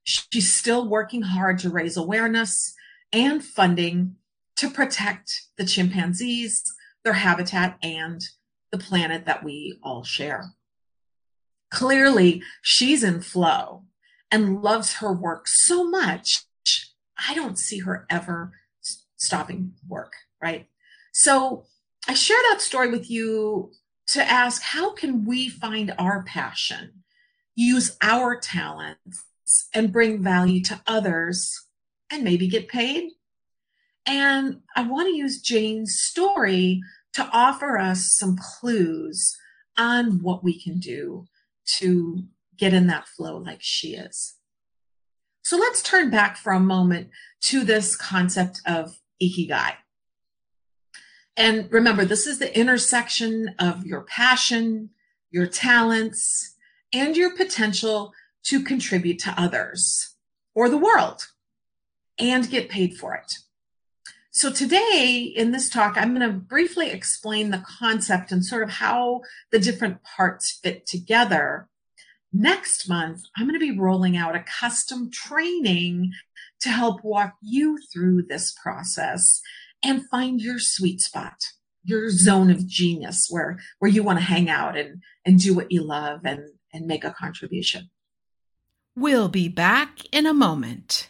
She's 0.03 0.53
still 0.53 0.87
working 0.87 1.21
hard 1.21 1.59
to 1.59 1.69
raise 1.69 1.97
awareness 1.97 2.73
and 3.11 3.43
funding 3.43 4.15
to 4.57 4.69
protect 4.69 5.31
the 5.57 5.65
chimpanzees, 5.65 6.63
their 7.03 7.13
habitat, 7.13 7.77
and 7.81 8.21
the 8.71 8.77
planet 8.77 9.25
that 9.25 9.43
we 9.43 9.79
all 9.83 10.03
share. 10.03 10.53
Clearly, 11.71 12.43
she's 12.61 13.03
in 13.03 13.21
flow 13.21 13.83
and 14.31 14.61
loves 14.61 14.93
her 14.95 15.11
work 15.11 15.47
so 15.47 15.89
much. 15.89 16.43
I 17.27 17.33
don't 17.33 17.57
see 17.57 17.79
her 17.79 18.05
ever 18.09 18.53
stopping 19.17 19.73
work, 19.87 20.13
right? 20.41 20.67
So 21.13 21.65
I 22.07 22.13
share 22.13 22.39
that 22.49 22.61
story 22.61 22.89
with 22.89 23.09
you 23.09 23.71
to 24.07 24.23
ask 24.23 24.61
how 24.61 24.93
can 24.93 25.25
we 25.25 25.47
find 25.47 25.93
our 25.97 26.23
passion, 26.23 27.03
use 27.55 27.97
our 28.01 28.37
talents, 28.37 29.25
and 29.73 29.93
bring 29.93 30.21
value 30.21 30.61
to 30.63 30.81
others 30.85 31.67
and 32.11 32.23
maybe 32.23 32.47
get 32.47 32.67
paid? 32.67 33.11
And 34.05 34.61
I 34.75 34.83
want 34.83 35.07
to 35.07 35.15
use 35.15 35.41
Jane's 35.41 35.97
story 35.97 36.81
to 37.13 37.29
offer 37.31 37.77
us 37.77 38.17
some 38.17 38.37
clues 38.37 39.37
on 39.77 40.21
what 40.21 40.43
we 40.43 40.59
can 40.61 40.79
do 40.79 41.25
to 41.77 42.23
get 42.57 42.73
in 42.73 42.87
that 42.87 43.07
flow 43.07 43.37
like 43.37 43.59
she 43.61 43.95
is. 43.95 44.35
So 45.43 45.57
let's 45.57 45.81
turn 45.81 46.09
back 46.09 46.37
for 46.37 46.53
a 46.53 46.59
moment 46.59 47.09
to 47.43 47.63
this 47.63 47.95
concept 47.95 48.61
of 48.65 48.97
ikigai. 49.21 49.75
And 51.35 51.71
remember, 51.71 52.05
this 52.05 52.27
is 52.27 52.39
the 52.39 52.57
intersection 52.57 53.55
of 53.59 53.85
your 53.85 54.01
passion, 54.01 54.91
your 55.31 55.47
talents, 55.47 56.55
and 56.93 57.17
your 57.17 57.35
potential 57.35 58.13
to 58.43 58.63
contribute 58.63 59.19
to 59.19 59.33
others 59.41 60.15
or 60.53 60.69
the 60.69 60.77
world 60.77 61.27
and 62.19 62.49
get 62.49 62.69
paid 62.69 62.97
for 62.97 63.15
it. 63.15 63.33
So 64.29 64.51
today 64.51 65.31
in 65.35 65.51
this 65.51 65.69
talk, 65.69 65.95
I'm 65.95 66.15
going 66.15 66.27
to 66.27 66.37
briefly 66.37 66.89
explain 66.89 67.51
the 67.51 67.63
concept 67.79 68.31
and 68.31 68.45
sort 68.45 68.63
of 68.63 68.69
how 68.69 69.21
the 69.51 69.59
different 69.59 70.03
parts 70.03 70.51
fit 70.51 70.85
together. 70.85 71.67
Next 72.31 72.89
month, 72.89 73.23
I'm 73.37 73.47
going 73.47 73.59
to 73.59 73.73
be 73.73 73.77
rolling 73.77 74.17
out 74.17 74.35
a 74.35 74.43
custom 74.59 75.11
training 75.11 76.13
to 76.61 76.69
help 76.69 77.03
walk 77.03 77.35
you 77.41 77.77
through 77.91 78.23
this 78.23 78.51
process 78.51 79.41
and 79.83 80.07
find 80.09 80.41
your 80.41 80.59
sweet 80.59 81.01
spot, 81.01 81.35
your 81.83 82.09
zone 82.09 82.49
of 82.49 82.67
genius 82.67 83.27
where, 83.29 83.59
where 83.79 83.91
you 83.91 84.03
want 84.03 84.19
to 84.19 84.25
hang 84.25 84.49
out 84.49 84.77
and, 84.77 85.01
and 85.25 85.39
do 85.39 85.53
what 85.53 85.71
you 85.71 85.83
love 85.83 86.21
and, 86.23 86.41
and 86.73 86.87
make 86.87 87.03
a 87.03 87.11
contribution. 87.11 87.89
We'll 88.95 89.29
be 89.29 89.49
back 89.49 89.99
in 90.11 90.25
a 90.25 90.33
moment. 90.33 91.09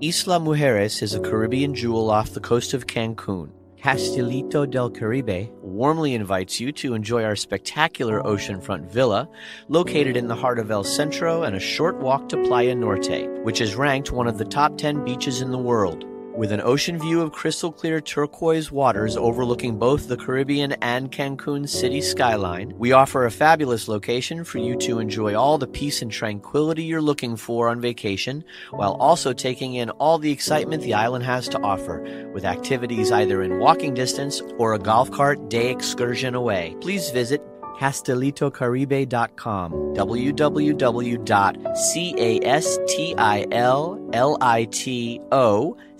Isla 0.00 0.40
Mujeres 0.40 1.02
is 1.02 1.14
a 1.14 1.20
Caribbean 1.20 1.74
jewel 1.74 2.10
off 2.10 2.30
the 2.30 2.40
coast 2.40 2.74
of 2.74 2.86
Cancun. 2.86 3.52
Castilito 3.82 4.68
del 4.68 4.90
Caribe 4.90 5.50
warmly 5.60 6.14
invites 6.14 6.60
you 6.60 6.70
to 6.72 6.94
enjoy 6.94 7.24
our 7.24 7.34
spectacular 7.34 8.22
oceanfront 8.22 8.88
villa 8.90 9.28
located 9.68 10.16
in 10.16 10.28
the 10.28 10.36
heart 10.36 10.60
of 10.60 10.70
El 10.70 10.84
Centro 10.84 11.42
and 11.42 11.56
a 11.56 11.60
short 11.60 11.98
walk 11.98 12.28
to 12.28 12.36
Playa 12.44 12.74
Norte, 12.74 13.28
which 13.42 13.60
is 13.60 13.74
ranked 13.74 14.12
one 14.12 14.28
of 14.28 14.38
the 14.38 14.44
top 14.44 14.78
10 14.78 15.04
beaches 15.04 15.40
in 15.40 15.50
the 15.50 15.58
world. 15.58 16.04
With 16.34 16.50
an 16.50 16.62
ocean 16.62 16.98
view 16.98 17.20
of 17.20 17.32
crystal 17.32 17.70
clear 17.70 18.00
turquoise 18.00 18.72
waters 18.72 19.18
overlooking 19.18 19.78
both 19.78 20.08
the 20.08 20.16
Caribbean 20.16 20.72
and 20.80 21.12
Cancun 21.12 21.68
city 21.68 22.00
skyline, 22.00 22.72
we 22.78 22.92
offer 22.92 23.26
a 23.26 23.30
fabulous 23.30 23.86
location 23.86 24.42
for 24.42 24.56
you 24.56 24.74
to 24.76 24.98
enjoy 24.98 25.34
all 25.34 25.58
the 25.58 25.66
peace 25.66 26.00
and 26.00 26.10
tranquility 26.10 26.84
you're 26.84 27.02
looking 27.02 27.36
for 27.36 27.68
on 27.68 27.82
vacation, 27.82 28.42
while 28.70 28.94
also 28.94 29.34
taking 29.34 29.74
in 29.74 29.90
all 29.90 30.18
the 30.18 30.32
excitement 30.32 30.82
the 30.82 30.94
island 30.94 31.24
has 31.24 31.48
to 31.48 31.60
offer, 31.60 32.00
with 32.32 32.46
activities 32.46 33.12
either 33.12 33.42
in 33.42 33.58
walking 33.58 33.92
distance 33.92 34.40
or 34.56 34.72
a 34.72 34.78
golf 34.78 35.10
cart 35.10 35.50
day 35.50 35.70
excursion 35.70 36.34
away. 36.34 36.74
Please 36.80 37.10
visit 37.10 37.42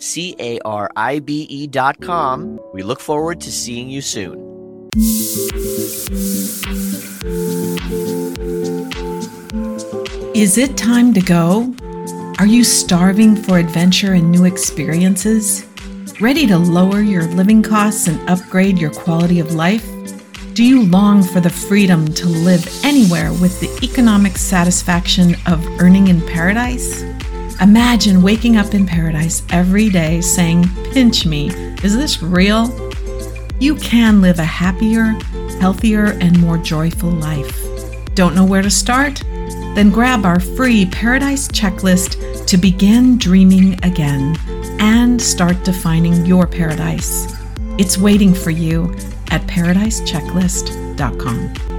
castilitocaribe.com. 0.03 1.95
com. 2.03 2.61
We 2.73 2.83
look 2.83 3.01
forward 3.01 3.41
to 3.43 3.53
seeing 3.53 3.89
you 3.89 4.01
soon. 4.01 4.91
Is 10.35 10.59
it 10.59 10.77
time 10.77 11.15
to 11.15 11.21
go? 11.21 11.73
Are 12.39 12.47
you 12.47 12.65
starving 12.65 13.37
for 13.37 13.59
adventure 13.59 14.15
and 14.15 14.33
new 14.33 14.45
experiences? 14.45 15.65
Ready 16.21 16.47
to 16.49 16.59
lower 16.59 17.01
your 17.01 17.25
living 17.25 17.63
costs 17.63 18.09
and 18.09 18.29
upgrade 18.29 18.79
your 18.79 18.91
quality 18.91 19.39
of 19.39 19.55
life? 19.55 19.87
Do 20.55 20.65
you 20.65 20.83
long 20.83 21.23
for 21.23 21.41
the 21.41 21.51
freedom 21.51 22.13
to 22.15 22.27
live 22.27 22.67
anywhere 22.85 23.33
with 23.33 23.61
the 23.61 23.71
economic 23.87 24.37
satisfaction 24.37 25.37
of 25.47 25.65
earning 25.81 26.09
in 26.09 26.21
paradise? 26.27 27.05
Imagine 27.63 28.23
waking 28.23 28.57
up 28.57 28.75
in 28.75 28.87
paradise 28.87 29.45
every 29.51 29.89
day 29.89 30.21
saying, 30.21 30.65
Pinch 30.93 31.25
me, 31.25 31.51
is 31.85 31.97
this 31.97 32.21
real? 32.21 32.67
You 33.61 33.77
can 33.77 34.21
live 34.21 34.41
a 34.41 34.45
happier, 34.45 35.13
healthier, 35.61 36.07
and 36.21 36.41
more 36.41 36.59
joyful 36.59 37.11
life. 37.11 37.57
Don't 38.17 38.35
know 38.35 38.45
where 38.45 38.63
to 38.63 38.71
start? 38.71 39.23
Then 39.77 39.91
grab 39.91 40.27
our 40.27 40.41
free 40.41 40.87
Paradise 40.87 41.47
Checklist 41.47 42.47
to 42.47 42.57
begin 42.57 43.17
dreaming 43.17 43.75
again 43.85 44.37
and 44.81 45.23
start 45.23 45.63
defining 45.63 46.27
your 46.27 46.49
paradise. 46.49 47.33
It's 47.79 47.97
waiting 47.97 48.35
for 48.35 48.51
you 48.51 48.93
at 49.31 49.43
paradisechecklist.com. 49.43 51.72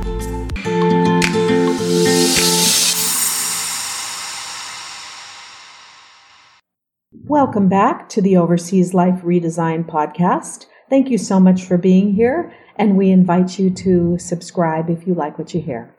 Welcome 7.21 7.69
back 7.69 8.09
to 8.09 8.21
the 8.23 8.37
Overseas 8.37 8.95
Life 8.95 9.21
Redesign 9.21 9.85
podcast. 9.85 10.65
Thank 10.89 11.11
you 11.11 11.19
so 11.19 11.39
much 11.39 11.63
for 11.63 11.77
being 11.77 12.11
here, 12.13 12.51
and 12.75 12.97
we 12.97 13.11
invite 13.11 13.59
you 13.59 13.69
to 13.69 14.17
subscribe 14.17 14.89
if 14.89 15.05
you 15.05 15.13
like 15.13 15.37
what 15.37 15.53
you 15.53 15.61
hear. 15.61 15.95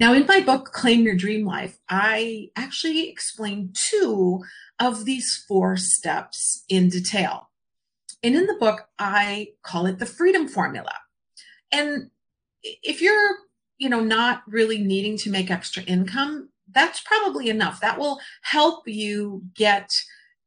Now, 0.00 0.14
in 0.14 0.24
my 0.26 0.40
book, 0.40 0.72
Claim 0.72 1.02
Your 1.02 1.14
Dream 1.14 1.44
Life, 1.44 1.78
I 1.90 2.48
actually 2.56 3.10
explain 3.10 3.74
two 3.74 4.42
of 4.80 5.04
these 5.04 5.44
four 5.46 5.76
steps 5.76 6.64
in 6.70 6.88
detail. 6.88 7.50
And 8.22 8.34
in 8.34 8.46
the 8.46 8.56
book, 8.58 8.88
I 8.98 9.48
call 9.62 9.84
it 9.84 9.98
the 9.98 10.06
freedom 10.06 10.48
formula. 10.48 10.94
And 11.70 12.10
if 12.62 13.02
you're, 13.02 13.36
you 13.76 13.90
know, 13.90 14.00
not 14.00 14.42
really 14.48 14.78
needing 14.78 15.18
to 15.18 15.30
make 15.30 15.50
extra 15.50 15.82
income, 15.82 16.48
that's 16.76 17.00
probably 17.00 17.48
enough. 17.48 17.80
That 17.80 17.98
will 17.98 18.20
help 18.42 18.86
you 18.86 19.42
get 19.54 19.90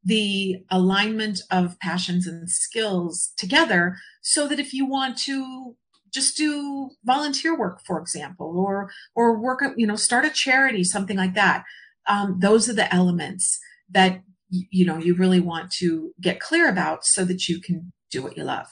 the 0.04 0.64
alignment 0.70 1.42
of 1.52 1.80
passions 1.80 2.26
and 2.28 2.50
skills 2.50 3.34
together 3.36 3.98
so 4.22 4.48
that 4.48 4.60
if 4.60 4.74
you 4.74 4.86
want 4.86 5.18
to 5.18 5.76
just 6.14 6.38
do 6.38 6.92
volunteer 7.04 7.58
work 7.58 7.82
for 7.86 8.00
example 8.00 8.54
or 8.58 8.90
or 9.14 9.38
work 9.40 9.62
you 9.76 9.86
know 9.86 9.98
start 9.98 10.26
a 10.26 10.30
charity 10.30 10.84
something 10.84 11.18
like 11.18 11.34
that 11.36 11.64
um, 12.08 12.38
those 12.40 12.70
are 12.70 12.74
the 12.74 12.92
elements 12.96 13.60
that 13.92 14.22
you 14.50 14.86
know 14.86 14.98
you 14.98 15.14
really 15.14 15.40
want 15.40 15.70
to 15.70 16.12
get 16.20 16.40
clear 16.40 16.70
about 16.70 17.04
so 17.04 17.26
that 17.26 17.48
you 17.48 17.62
can 17.62 17.92
do 18.10 18.24
what 18.24 18.38
you 18.38 18.44
love 18.44 18.68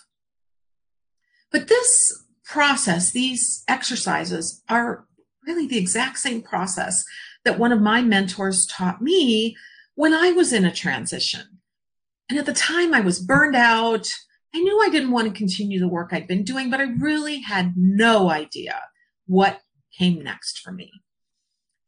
but 1.51 1.67
this 1.67 2.23
process 2.45 3.11
these 3.11 3.63
exercises 3.67 4.63
are 4.69 5.05
really 5.45 5.67
the 5.67 5.77
exact 5.77 6.17
same 6.17 6.41
process 6.41 7.03
that 7.46 7.60
one 7.60 7.72
of 7.72 7.82
my 7.82 8.01
mentors 8.01 8.65
taught 8.65 9.01
me 9.01 9.56
when 9.96 10.13
I 10.13 10.32
was 10.32 10.53
in 10.53 10.65
a 10.65 10.72
transition. 10.72 11.60
And 12.29 12.38
at 12.38 12.46
the 12.46 12.53
time, 12.53 12.94
I 12.94 13.00
was 13.00 13.20
burned 13.20 13.56
out. 13.56 14.10
I 14.53 14.60
knew 14.60 14.82
I 14.82 14.89
didn't 14.89 15.12
want 15.12 15.27
to 15.27 15.38
continue 15.38 15.79
the 15.79 15.88
work 15.88 16.10
I'd 16.12 16.27
been 16.27 16.44
doing, 16.44 16.70
but 16.70 16.79
I 16.79 16.84
really 16.84 17.41
had 17.41 17.74
no 17.75 18.29
idea 18.29 18.82
what 19.25 19.62
came 19.98 20.24
next 20.24 20.60
for 20.60 20.72
me. 20.72 20.91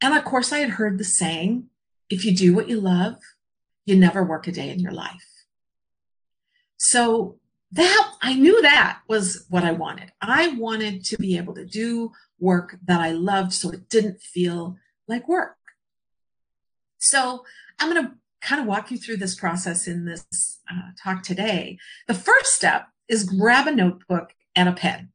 And 0.02 0.14
of 0.14 0.24
course, 0.24 0.52
I 0.54 0.60
had 0.60 0.72
heard 0.72 0.98
the 0.98 1.04
saying 1.04 1.68
if 2.10 2.26
you 2.26 2.36
do 2.36 2.54
what 2.54 2.70
you 2.70 2.80
love, 2.80 3.16
you 3.86 3.96
never 3.96 4.24
work 4.24 4.48
a 4.48 4.52
day 4.52 4.70
in 4.70 4.80
your 4.80 4.92
life. 4.92 5.26
So 6.78 7.38
that 7.72 8.12
I 8.22 8.34
knew 8.34 8.62
that 8.62 9.00
was 9.08 9.46
what 9.50 9.64
I 9.64 9.72
wanted. 9.72 10.12
I 10.22 10.50
wanted 10.50 11.04
to 11.06 11.18
be 11.18 11.38
able 11.38 11.54
to 11.56 11.66
do 11.66 12.12
work 12.40 12.78
that 12.86 13.02
I 13.02 13.12
loved 13.12 13.54
so 13.54 13.70
it 13.70 13.90
didn't 13.90 14.22
feel 14.22 14.78
like 15.10 15.28
work. 15.28 15.58
So 17.00 17.44
I'm 17.80 17.92
going 17.92 18.06
to 18.06 18.14
kind 18.42 18.62
of 18.62 18.68
walk 18.68 18.92
you 18.92 18.98
through 18.98 19.18
this 19.18 19.36
process 19.36 19.88
in 19.88 20.06
this 20.06 20.60
uh, 20.72 20.92
talk 21.02 21.24
today. 21.24 21.78
The 22.08 22.14
first 22.14 22.54
step 22.54 22.88
is 23.08 23.24
grab 23.24 23.68
a 23.68 23.72
notebook 23.72 24.34
and 24.56 24.70
a 24.70 24.74
pen. 24.74 25.10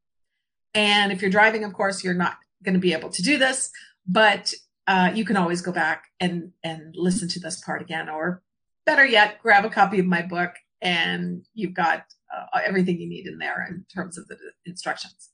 And 0.74 1.12
if 1.12 1.22
you're 1.22 1.30
driving, 1.30 1.64
of 1.64 1.72
course, 1.72 2.02
you're 2.02 2.14
not 2.14 2.36
going 2.64 2.74
to 2.74 2.80
be 2.80 2.92
able 2.92 3.10
to 3.10 3.22
do 3.22 3.38
this, 3.38 3.70
but 4.06 4.52
uh, 4.86 5.12
you 5.14 5.24
can 5.24 5.36
always 5.36 5.62
go 5.62 5.72
back 5.72 6.06
and, 6.20 6.52
and 6.62 6.94
listen 6.96 7.28
to 7.28 7.40
this 7.40 7.60
part 7.60 7.80
again, 7.80 8.08
or 8.08 8.42
better 8.84 9.06
yet, 9.06 9.38
grab 9.40 9.64
a 9.64 9.70
copy 9.70 9.98
of 9.98 10.06
my 10.06 10.22
book 10.22 10.54
and 10.82 11.44
you've 11.54 11.74
got 11.74 12.04
uh, 12.34 12.58
everything 12.62 13.00
you 13.00 13.08
need 13.08 13.26
in 13.26 13.38
there 13.38 13.66
in 13.68 13.86
terms 13.94 14.18
of 14.18 14.26
the 14.28 14.36
instructions. 14.66 15.30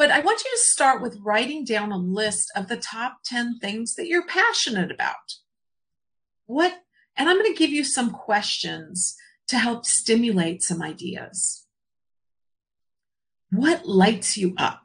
But 0.00 0.10
I 0.10 0.20
want 0.20 0.42
you 0.42 0.50
to 0.50 0.62
start 0.62 1.02
with 1.02 1.20
writing 1.22 1.62
down 1.62 1.92
a 1.92 1.98
list 1.98 2.50
of 2.56 2.68
the 2.68 2.78
top 2.78 3.18
10 3.26 3.58
things 3.58 3.96
that 3.96 4.06
you're 4.06 4.26
passionate 4.26 4.90
about. 4.90 5.34
What, 6.46 6.72
and 7.18 7.28
I'm 7.28 7.36
going 7.36 7.52
to 7.52 7.58
give 7.58 7.68
you 7.68 7.84
some 7.84 8.10
questions 8.10 9.14
to 9.48 9.58
help 9.58 9.84
stimulate 9.84 10.62
some 10.62 10.80
ideas. 10.80 11.66
What 13.50 13.86
lights 13.86 14.38
you 14.38 14.54
up? 14.56 14.84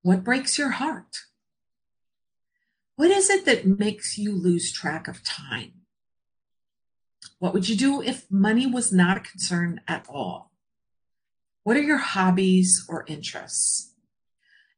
What 0.00 0.24
breaks 0.24 0.56
your 0.56 0.70
heart? 0.70 1.14
What 2.96 3.10
is 3.10 3.28
it 3.28 3.44
that 3.44 3.66
makes 3.66 4.16
you 4.16 4.32
lose 4.32 4.72
track 4.72 5.08
of 5.08 5.22
time? 5.22 5.82
What 7.38 7.52
would 7.52 7.68
you 7.68 7.76
do 7.76 8.00
if 8.00 8.24
money 8.30 8.66
was 8.66 8.94
not 8.94 9.18
a 9.18 9.20
concern 9.20 9.82
at 9.86 10.06
all? 10.08 10.53
What 11.64 11.76
are 11.76 11.82
your 11.82 11.98
hobbies 11.98 12.84
or 12.88 13.04
interests? 13.08 13.92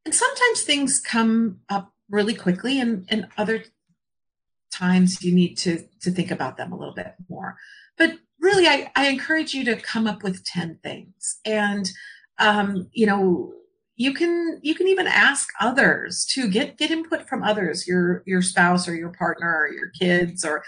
And 0.05 0.14
sometimes 0.14 0.62
things 0.62 1.01
come 1.01 1.61
up 1.68 1.92
really 2.09 2.35
quickly, 2.35 2.81
and, 2.81 3.07
and 3.09 3.27
other 3.37 3.64
times 4.72 5.22
you 5.22 5.35
need 5.35 5.57
to, 5.59 5.85
to 6.01 6.11
think 6.11 6.31
about 6.31 6.57
them 6.57 6.72
a 6.72 6.79
little 6.79 6.94
bit 6.94 7.14
more. 7.29 7.57
But 7.99 8.12
really, 8.40 8.66
I, 8.66 8.90
I 8.94 9.09
encourage 9.09 9.53
you 9.53 9.64
to 9.64 9.77
come 9.77 10.07
up 10.07 10.22
with 10.22 10.44
10 10.44 10.79
things. 10.83 11.38
And, 11.44 11.90
um, 12.38 12.88
you 12.92 13.07
know, 13.07 13.53
you 13.96 14.12
can 14.12 14.61
you 14.62 14.75
can 14.75 14.88
even 14.88 15.07
ask 15.07 15.49
others 15.59 16.27
to 16.31 16.49
get 16.49 16.77
get 16.77 16.90
input 16.90 17.27
from 17.29 17.42
others 17.42 17.87
your 17.87 18.22
your 18.27 18.42
spouse 18.42 18.87
or 18.87 18.94
your 18.94 19.09
partner 19.11 19.51
or 19.51 19.72
your 19.72 19.88
kids 19.99 20.44
or 20.44 20.62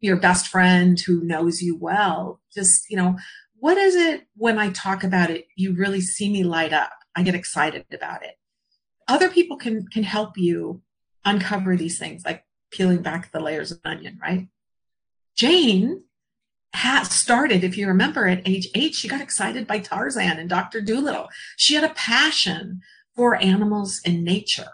your 0.00 0.16
best 0.16 0.48
friend 0.48 1.00
who 1.00 1.24
knows 1.24 1.62
you 1.62 1.76
well 1.76 2.38
just 2.54 2.88
you 2.90 2.96
know 2.96 3.16
what 3.58 3.78
is 3.78 3.94
it 3.94 4.26
when 4.36 4.58
I 4.58 4.70
talk 4.70 5.04
about 5.04 5.30
it, 5.30 5.46
you 5.56 5.74
really 5.74 6.00
see 6.00 6.30
me 6.30 6.44
light 6.44 6.72
up? 6.72 6.92
I 7.14 7.22
get 7.22 7.34
excited 7.34 7.86
about 7.92 8.22
it. 8.22 8.34
Other 9.08 9.30
people 9.30 9.56
can 9.56 9.86
can 9.86 10.02
help 10.02 10.36
you 10.36 10.82
uncover 11.24 11.76
these 11.76 11.98
things, 11.98 12.24
like 12.24 12.44
peeling 12.70 13.02
back 13.02 13.32
the 13.32 13.40
layers 13.40 13.70
of 13.70 13.80
onion, 13.84 14.18
right? 14.20 14.48
Jane 15.34 16.02
has 16.72 17.10
started, 17.10 17.64
if 17.64 17.78
you 17.78 17.88
remember, 17.88 18.26
at 18.26 18.46
age 18.46 18.68
eight, 18.74 18.94
she 18.94 19.08
got 19.08 19.20
excited 19.20 19.66
by 19.66 19.78
Tarzan 19.78 20.38
and 20.38 20.48
Dr. 20.48 20.80
Dolittle. 20.80 21.28
She 21.56 21.74
had 21.74 21.84
a 21.84 21.94
passion 21.94 22.80
for 23.14 23.36
animals 23.36 24.00
and 24.04 24.24
nature. 24.24 24.72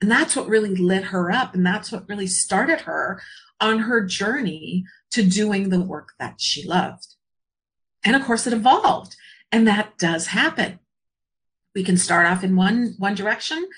And 0.00 0.10
that's 0.10 0.36
what 0.36 0.48
really 0.48 0.74
lit 0.74 1.04
her 1.04 1.30
up. 1.30 1.54
And 1.54 1.66
that's 1.66 1.90
what 1.90 2.08
really 2.08 2.26
started 2.26 2.82
her 2.82 3.20
on 3.60 3.80
her 3.80 4.04
journey 4.04 4.84
to 5.10 5.22
doing 5.22 5.70
the 5.70 5.80
work 5.80 6.10
that 6.18 6.40
she 6.40 6.66
loved. 6.66 7.16
And 8.04 8.16
of 8.16 8.24
course, 8.24 8.46
it 8.46 8.52
evolved. 8.52 9.16
And 9.50 9.66
that 9.66 9.98
does 9.98 10.28
happen. 10.28 10.78
We 11.74 11.82
can 11.84 11.96
start 11.96 12.26
off 12.26 12.44
in 12.44 12.56
one, 12.56 12.94
one 12.98 13.14
direction 13.14 13.68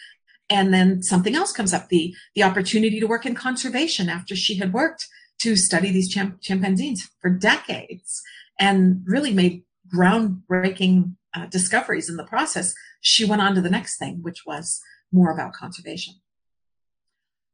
and 0.50 0.74
then 0.74 1.02
something 1.02 1.36
else 1.36 1.52
comes 1.52 1.72
up 1.72 1.88
the, 1.88 2.14
the 2.34 2.42
opportunity 2.42 2.98
to 2.98 3.06
work 3.06 3.24
in 3.24 3.34
conservation 3.34 4.08
after 4.08 4.34
she 4.34 4.56
had 4.56 4.72
worked 4.72 5.06
to 5.38 5.56
study 5.56 5.92
these 5.92 6.12
chimp- 6.12 6.40
chimpanzees 6.40 7.08
for 7.20 7.30
decades 7.30 8.20
and 8.58 9.02
really 9.06 9.32
made 9.32 9.62
groundbreaking 9.94 11.14
uh, 11.34 11.46
discoveries 11.46 12.10
in 12.10 12.16
the 12.16 12.24
process. 12.24 12.74
She 13.00 13.24
went 13.24 13.40
on 13.40 13.54
to 13.54 13.60
the 13.60 13.70
next 13.70 13.96
thing, 13.96 14.18
which 14.22 14.44
was 14.44 14.82
more 15.12 15.30
about 15.30 15.52
conservation. 15.52 16.14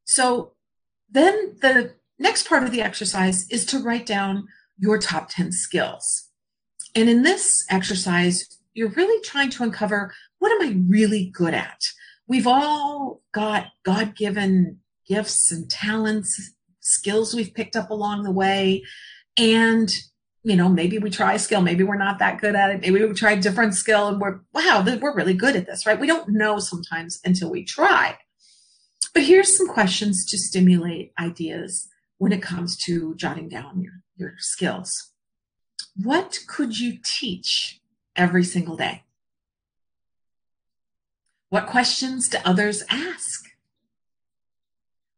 So 0.05 0.53
then 1.09 1.55
the 1.61 1.93
next 2.17 2.49
part 2.49 2.63
of 2.63 2.71
the 2.71 2.81
exercise 2.81 3.47
is 3.49 3.65
to 3.67 3.79
write 3.79 4.07
down 4.07 4.47
your 4.79 4.97
top 4.97 5.29
10 5.29 5.51
skills. 5.51 6.26
And 6.95 7.09
in 7.09 7.23
this 7.23 7.65
exercise, 7.69 8.57
you're 8.73 8.89
really 8.89 9.21
trying 9.23 9.49
to 9.51 9.63
uncover 9.63 10.13
what 10.39 10.51
am 10.51 10.67
I 10.67 10.79
really 10.87 11.31
good 11.33 11.53
at? 11.53 11.81
We've 12.27 12.47
all 12.47 13.21
got 13.31 13.67
God 13.83 14.15
given 14.15 14.79
gifts 15.07 15.51
and 15.51 15.69
talents, 15.69 16.53
skills 16.81 17.33
we've 17.33 17.53
picked 17.53 17.75
up 17.75 17.89
along 17.89 18.23
the 18.23 18.31
way. 18.31 18.83
And, 19.37 19.89
you 20.43 20.55
know, 20.55 20.69
maybe 20.69 20.99
we 20.99 21.09
try 21.09 21.33
a 21.33 21.39
skill, 21.39 21.61
maybe 21.61 21.83
we're 21.83 21.97
not 21.97 22.19
that 22.19 22.39
good 22.39 22.55
at 22.55 22.69
it. 22.69 22.81
Maybe 22.81 23.03
we 23.03 23.13
try 23.13 23.31
a 23.31 23.41
different 23.41 23.73
skill 23.73 24.07
and 24.07 24.19
we're, 24.19 24.41
wow, 24.53 24.83
we're 24.85 25.15
really 25.15 25.33
good 25.33 25.55
at 25.55 25.65
this, 25.65 25.85
right? 25.85 25.99
We 25.99 26.07
don't 26.07 26.29
know 26.29 26.59
sometimes 26.59 27.19
until 27.25 27.49
we 27.49 27.63
try. 27.63 28.17
But 29.13 29.23
here's 29.23 29.57
some 29.57 29.67
questions 29.67 30.25
to 30.25 30.37
stimulate 30.37 31.13
ideas 31.19 31.87
when 32.17 32.31
it 32.31 32.41
comes 32.41 32.77
to 32.85 33.15
jotting 33.15 33.49
down 33.49 33.81
your, 33.81 33.93
your 34.17 34.33
skills 34.37 35.11
what 36.01 36.39
could 36.47 36.79
you 36.79 36.97
teach 37.03 37.81
every 38.15 38.43
single 38.43 38.75
day? 38.75 39.03
What 41.49 41.67
questions 41.67 42.27
do 42.29 42.37
others 42.43 42.83
ask? 42.89 43.45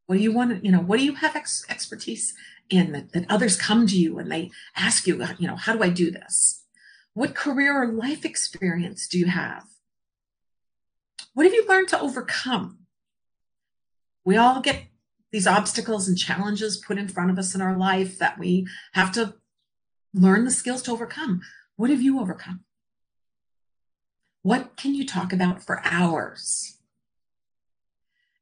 What 0.06 0.18
do 0.18 0.22
you 0.22 0.32
want 0.32 0.60
to, 0.60 0.66
you 0.66 0.72
know, 0.72 0.80
what 0.80 1.00
do 1.00 1.06
you 1.06 1.16
have 1.16 1.36
ex- 1.36 1.66
expertise 1.70 2.34
in 2.70 2.92
that, 2.94 3.14
that 3.14 3.30
others 3.30 3.56
come 3.56 3.88
to 3.88 3.98
you 3.98 4.20
and 4.20 4.32
they 4.32 4.52
ask 4.76 5.08
you, 5.08 5.24
you 5.38 5.48
know, 5.48 5.56
how 5.56 5.74
do 5.74 5.84
I 5.84 5.90
do 5.90 6.12
this? 6.12 6.64
What 7.14 7.36
career 7.36 7.82
or 7.82 7.88
life 7.88 8.24
experience 8.24 9.08
do 9.08 9.18
you 9.18 9.26
have? 9.26 9.66
What 11.34 11.46
have 11.46 11.54
you 11.54 11.66
learned 11.68 11.90
to 11.90 12.00
overcome? 12.00 12.80
We 14.24 14.38
all 14.38 14.62
get 14.62 14.84
these 15.32 15.48
obstacles 15.48 16.08
and 16.08 16.18
challenges 16.18 16.78
put 16.78 16.98
in 16.98 17.08
front 17.08 17.32
of 17.32 17.38
us 17.38 17.54
in 17.54 17.62
our 17.62 17.78
life 17.78 18.18
that 18.20 18.40
we 18.40 18.68
have 18.94 19.12
to 19.14 19.36
learn 20.14 20.46
the 20.46 20.52
skills 20.52 20.82
to 20.84 20.92
overcome. 20.92 21.42
What 21.76 21.90
have 21.90 22.02
you 22.02 22.20
overcome? 22.20 22.62
What 24.42 24.78
can 24.78 24.96
you 24.96 25.06
talk 25.06 25.34
about 25.34 25.64
for 25.64 25.82
hours? 25.84 26.78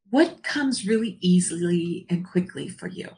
What 0.09 0.43
comes 0.43 0.87
really 0.87 1.17
easily 1.21 2.05
and 2.09 2.25
quickly 2.25 2.67
for 2.67 2.87
you? 2.87 3.09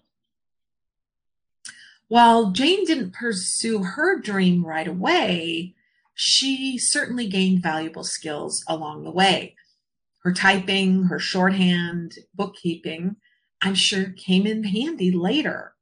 while 2.10 2.50
Jane 2.52 2.86
didn't 2.86 3.14
pursue 3.14 3.84
her 3.84 4.20
dream 4.20 4.66
right 4.66 4.88
away, 4.88 5.76
she 6.16 6.78
certainly 6.78 7.28
gained 7.28 7.62
valuable 7.64 8.04
skills 8.04 8.66
along 8.68 9.04
the 9.04 9.12
way. 9.12 9.56
Her 10.24 10.34
typing, 10.34 11.04
her 11.04 11.20
shorthand, 11.20 12.16
bookkeeping, 12.34 13.16
I'm 13.62 13.76
sure 13.76 14.12
came 14.18 14.48
in 14.48 14.64
handy 14.64 15.12
later 15.12 15.76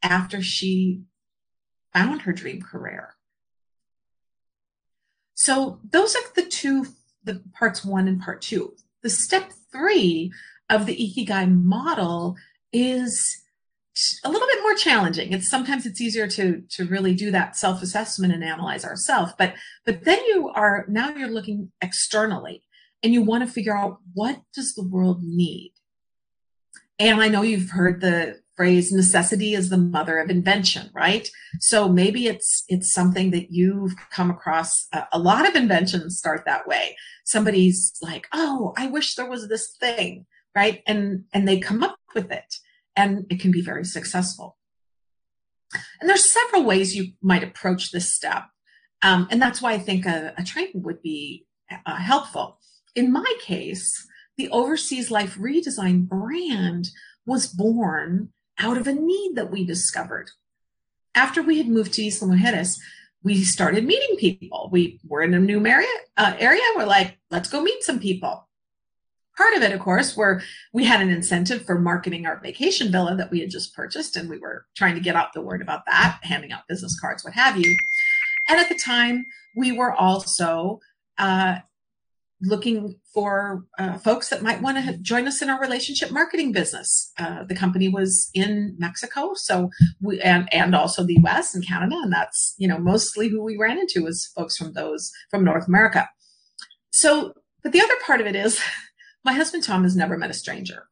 after 0.00 0.40
she 0.40 1.02
found 1.92 2.22
her 2.22 2.32
dream 2.32 2.62
career. 2.62 3.14
So 5.34 5.80
those 5.88 6.16
are 6.16 6.22
the 6.34 6.42
two, 6.42 6.86
the 7.22 7.42
parts 7.54 7.84
one 7.84 8.08
and 8.08 8.20
part 8.20 8.42
two. 8.42 8.74
The 9.02 9.10
step 9.10 9.52
three 9.70 10.32
of 10.68 10.86
the 10.86 10.96
Ikigai 10.96 11.52
model 11.52 12.36
is 12.72 13.42
a 14.24 14.30
little 14.30 14.46
bit 14.46 14.62
more 14.62 14.74
challenging. 14.74 15.32
It's 15.32 15.48
sometimes 15.48 15.86
it's 15.86 16.00
easier 16.00 16.28
to 16.28 16.62
to 16.70 16.84
really 16.84 17.14
do 17.14 17.30
that 17.30 17.56
self-assessment 17.56 18.32
and 18.32 18.44
analyze 18.44 18.84
ourselves. 18.84 19.32
But 19.38 19.54
but 19.84 20.04
then 20.04 20.18
you 20.26 20.48
are 20.54 20.84
now 20.88 21.10
you're 21.10 21.28
looking 21.28 21.72
externally 21.80 22.62
and 23.02 23.12
you 23.12 23.22
want 23.22 23.46
to 23.46 23.52
figure 23.52 23.76
out 23.76 23.98
what 24.14 24.40
does 24.54 24.74
the 24.74 24.86
world 24.86 25.22
need. 25.22 25.72
And 26.98 27.20
I 27.20 27.28
know 27.28 27.42
you've 27.42 27.70
heard 27.70 28.00
the 28.00 28.40
phrase 28.58 28.90
necessity 28.90 29.54
is 29.54 29.70
the 29.70 29.78
mother 29.78 30.18
of 30.18 30.30
invention 30.30 30.90
right? 30.92 31.30
So 31.60 31.88
maybe 31.88 32.26
it's 32.26 32.64
it's 32.68 32.92
something 32.92 33.30
that 33.30 33.52
you've 33.52 33.94
come 34.10 34.30
across 34.30 34.88
a, 34.92 35.04
a, 35.12 35.18
lot 35.18 35.48
of 35.48 35.54
inventions 35.54 36.18
start 36.18 36.42
that 36.44 36.66
way. 36.66 36.96
Somebody's 37.24 37.92
like 38.02 38.26
oh 38.32 38.74
i 38.76 38.88
wish 38.88 39.14
there 39.14 39.30
was 39.30 39.48
this 39.48 39.76
thing 39.78 40.26
right? 40.56 40.82
And 40.88 41.24
and 41.32 41.46
they 41.46 41.60
come 41.60 41.84
up 41.84 41.98
with 42.16 42.32
it 42.32 42.56
and 42.96 43.26
it 43.30 43.38
can 43.38 43.52
be 43.52 43.62
very 43.62 43.84
successful. 43.84 44.56
And 46.00 46.10
there's 46.10 46.32
several 46.32 46.64
ways 46.64 46.96
you 46.96 47.12
might 47.22 47.44
approach 47.44 47.92
this 47.92 48.12
step 48.12 48.44
um, 49.02 49.28
and 49.30 49.40
that's 49.40 49.62
why 49.62 49.72
i 49.74 49.78
think 49.78 50.04
a, 50.04 50.34
a 50.36 50.42
training 50.42 50.82
would 50.82 51.00
be 51.00 51.46
uh, 51.86 51.96
helpful. 51.96 52.58
In 52.96 53.12
my 53.12 53.32
case 53.40 53.88
the 54.36 54.48
overseas 54.50 55.12
life 55.12 55.36
redesign 55.36 56.08
brand 56.08 56.88
was 57.24 57.46
born 57.46 58.32
out 58.58 58.76
of 58.76 58.86
a 58.86 58.92
need 58.92 59.32
that 59.36 59.50
we 59.50 59.64
discovered. 59.64 60.30
After 61.14 61.42
we 61.42 61.58
had 61.58 61.68
moved 61.68 61.94
to 61.94 62.06
Isla 62.06 62.28
Mujeres, 62.28 62.78
we 63.22 63.42
started 63.42 63.84
meeting 63.84 64.16
people. 64.16 64.68
We 64.70 65.00
were 65.06 65.22
in 65.22 65.34
a 65.34 65.38
new 65.40 65.64
area, 65.66 65.88
uh, 66.16 66.34
area. 66.38 66.62
We're 66.76 66.86
like, 66.86 67.18
let's 67.30 67.48
go 67.48 67.62
meet 67.62 67.82
some 67.82 67.98
people. 67.98 68.46
Part 69.36 69.54
of 69.54 69.62
it, 69.62 69.72
of 69.72 69.80
course, 69.80 70.16
where 70.16 70.42
we 70.72 70.84
had 70.84 71.00
an 71.00 71.10
incentive 71.10 71.64
for 71.64 71.78
marketing 71.78 72.26
our 72.26 72.40
vacation 72.40 72.90
villa 72.90 73.16
that 73.16 73.30
we 73.30 73.40
had 73.40 73.50
just 73.50 73.74
purchased, 73.74 74.16
and 74.16 74.28
we 74.28 74.38
were 74.38 74.66
trying 74.76 74.94
to 74.94 75.00
get 75.00 75.14
out 75.14 75.32
the 75.32 75.40
word 75.40 75.62
about 75.62 75.86
that, 75.86 76.18
handing 76.22 76.52
out 76.52 76.66
business 76.68 76.98
cards, 76.98 77.24
what 77.24 77.34
have 77.34 77.56
you. 77.56 77.76
And 78.48 78.58
at 78.58 78.68
the 78.68 78.78
time, 78.78 79.26
we 79.54 79.72
were 79.72 79.92
also 79.92 80.80
uh, 81.18 81.58
looking 82.40 82.96
for 83.12 83.64
uh, 83.78 83.98
folks 83.98 84.28
that 84.28 84.42
might 84.42 84.62
want 84.62 84.84
to 84.84 84.96
join 84.98 85.26
us 85.26 85.42
in 85.42 85.50
our 85.50 85.60
relationship 85.60 86.10
marketing 86.10 86.52
business. 86.52 87.12
Uh, 87.18 87.44
the 87.44 87.54
company 87.54 87.88
was 87.88 88.30
in 88.34 88.76
Mexico, 88.78 89.32
so 89.34 89.70
we 90.00 90.20
and 90.20 90.52
and 90.52 90.74
also 90.74 91.04
the 91.04 91.14
U.S. 91.14 91.54
and 91.54 91.66
Canada, 91.66 91.96
and 92.02 92.12
that's 92.12 92.54
you 92.58 92.68
know 92.68 92.78
mostly 92.78 93.28
who 93.28 93.42
we 93.42 93.56
ran 93.56 93.78
into 93.78 94.04
was 94.04 94.26
folks 94.36 94.56
from 94.56 94.72
those 94.72 95.10
from 95.30 95.44
North 95.44 95.66
America. 95.66 96.08
So, 96.90 97.34
but 97.62 97.72
the 97.72 97.80
other 97.80 97.94
part 98.06 98.20
of 98.20 98.26
it 98.26 98.36
is, 98.36 98.60
my 99.24 99.32
husband 99.32 99.64
Tom 99.64 99.82
has 99.82 99.96
never 99.96 100.16
met 100.16 100.30
a 100.30 100.34
stranger. 100.34 100.88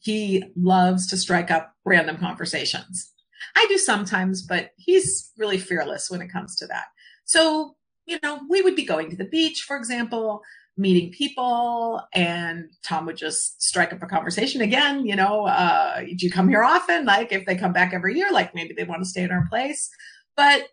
He 0.00 0.44
loves 0.56 1.06
to 1.08 1.16
strike 1.16 1.50
up 1.50 1.74
random 1.84 2.16
conversations. 2.16 3.12
I 3.56 3.66
do 3.68 3.78
sometimes, 3.78 4.42
but 4.42 4.70
he's 4.76 5.32
really 5.36 5.58
fearless 5.58 6.10
when 6.10 6.20
it 6.20 6.32
comes 6.32 6.56
to 6.56 6.66
that. 6.66 6.86
So, 7.24 7.76
you 8.06 8.18
know, 8.22 8.40
we 8.48 8.62
would 8.62 8.76
be 8.76 8.84
going 8.84 9.10
to 9.10 9.16
the 9.16 9.24
beach, 9.24 9.64
for 9.66 9.76
example, 9.76 10.42
meeting 10.78 11.10
people 11.10 12.00
and 12.14 12.70
tom 12.84 13.04
would 13.04 13.16
just 13.16 13.60
strike 13.62 13.92
up 13.92 14.02
a 14.02 14.06
conversation 14.06 14.60
again 14.60 15.04
you 15.04 15.16
know 15.16 15.46
uh, 15.46 16.00
do 16.00 16.26
you 16.26 16.30
come 16.30 16.48
here 16.48 16.62
often? 16.62 17.04
Like 17.04 17.32
if 17.32 17.46
they 17.46 17.56
come 17.56 17.72
back 17.72 17.92
every 17.92 18.16
year 18.16 18.30
like 18.32 18.54
maybe 18.54 18.74
they 18.74 18.84
want 18.84 19.02
to 19.02 19.08
stay 19.08 19.22
in 19.22 19.30
our 19.30 19.46
place. 19.48 19.90
But 20.36 20.68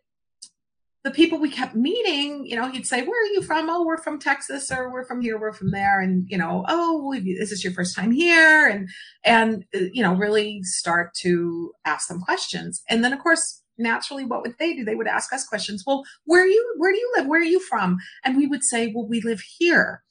the 1.03 1.11
people 1.11 1.37
we 1.37 1.51
kept 1.51 1.75
meeting 1.75 2.45
you 2.47 2.55
know 2.55 2.67
he'd 2.67 2.87
say 2.87 3.03
where 3.03 3.23
are 3.23 3.33
you 3.33 3.41
from? 3.41 3.69
Oh 3.69 3.83
we're 3.83 3.97
from 3.97 4.19
texas 4.19 4.71
or 4.71 4.91
we're 4.91 5.05
from 5.05 5.21
here 5.21 5.39
we're 5.39 5.53
from 5.53 5.71
there 5.71 5.99
and 5.99 6.25
you 6.27 6.37
know 6.37 6.65
oh 6.67 7.13
is 7.13 7.49
this 7.49 7.63
your 7.63 7.73
first 7.73 7.95
time 7.95 8.11
here 8.11 8.67
and 8.67 8.89
and 9.23 9.65
uh, 9.75 9.79
you 9.93 10.01
know 10.01 10.15
really 10.15 10.63
start 10.63 11.13
to 11.21 11.71
ask 11.85 12.07
them 12.07 12.21
questions. 12.21 12.81
And 12.89 13.03
then 13.03 13.13
of 13.13 13.19
course 13.19 13.61
naturally 13.77 14.25
what 14.25 14.41
would 14.41 14.55
they 14.59 14.73
do? 14.73 14.85
They 14.85 14.95
would 14.95 15.07
ask 15.07 15.33
us 15.33 15.47
questions. 15.47 15.83
Well 15.85 16.03
where 16.25 16.45
you 16.45 16.75
where 16.77 16.91
do 16.91 16.97
you 16.97 17.13
live? 17.17 17.27
Where 17.27 17.41
are 17.41 17.43
you 17.43 17.59
from? 17.59 17.97
And 18.23 18.38
we 18.38 18.47
would 18.47 18.63
say 18.63 18.91
well 18.93 19.07
we 19.07 19.21
live 19.21 19.41
here. 19.41 20.03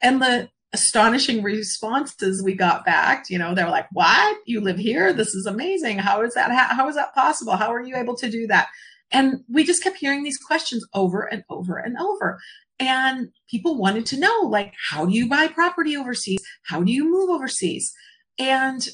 And 0.00 0.20
the 0.20 0.48
astonishing 0.72 1.42
responses 1.42 2.42
we 2.42 2.54
got 2.54 2.84
back 2.84 3.24
you 3.30 3.38
know 3.38 3.54
they 3.54 3.64
were 3.64 3.70
like 3.70 3.88
what? 3.92 4.38
You 4.46 4.60
live 4.60 4.78
here? 4.78 5.12
This 5.12 5.34
is 5.34 5.46
amazing. 5.46 5.98
How 5.98 6.22
is 6.22 6.34
that 6.34 6.50
how, 6.50 6.74
how 6.74 6.88
is 6.88 6.96
that 6.96 7.14
possible? 7.14 7.56
How 7.56 7.72
are 7.72 7.82
you 7.82 7.96
able 7.96 8.16
to 8.16 8.30
do 8.30 8.46
that? 8.48 8.68
And 9.12 9.40
we 9.48 9.64
just 9.64 9.82
kept 9.82 9.96
hearing 9.96 10.24
these 10.24 10.38
questions 10.38 10.84
over 10.92 11.22
and 11.22 11.44
over 11.48 11.76
and 11.76 11.96
over. 11.98 12.40
And 12.78 13.28
people 13.48 13.78
wanted 13.78 14.04
to 14.06 14.20
know 14.20 14.40
like 14.42 14.74
how 14.90 15.06
do 15.06 15.12
you 15.12 15.28
buy 15.28 15.48
property 15.48 15.96
overseas? 15.96 16.42
How 16.64 16.82
do 16.82 16.92
you 16.92 17.10
move 17.10 17.30
overseas? 17.30 17.92
And 18.38 18.86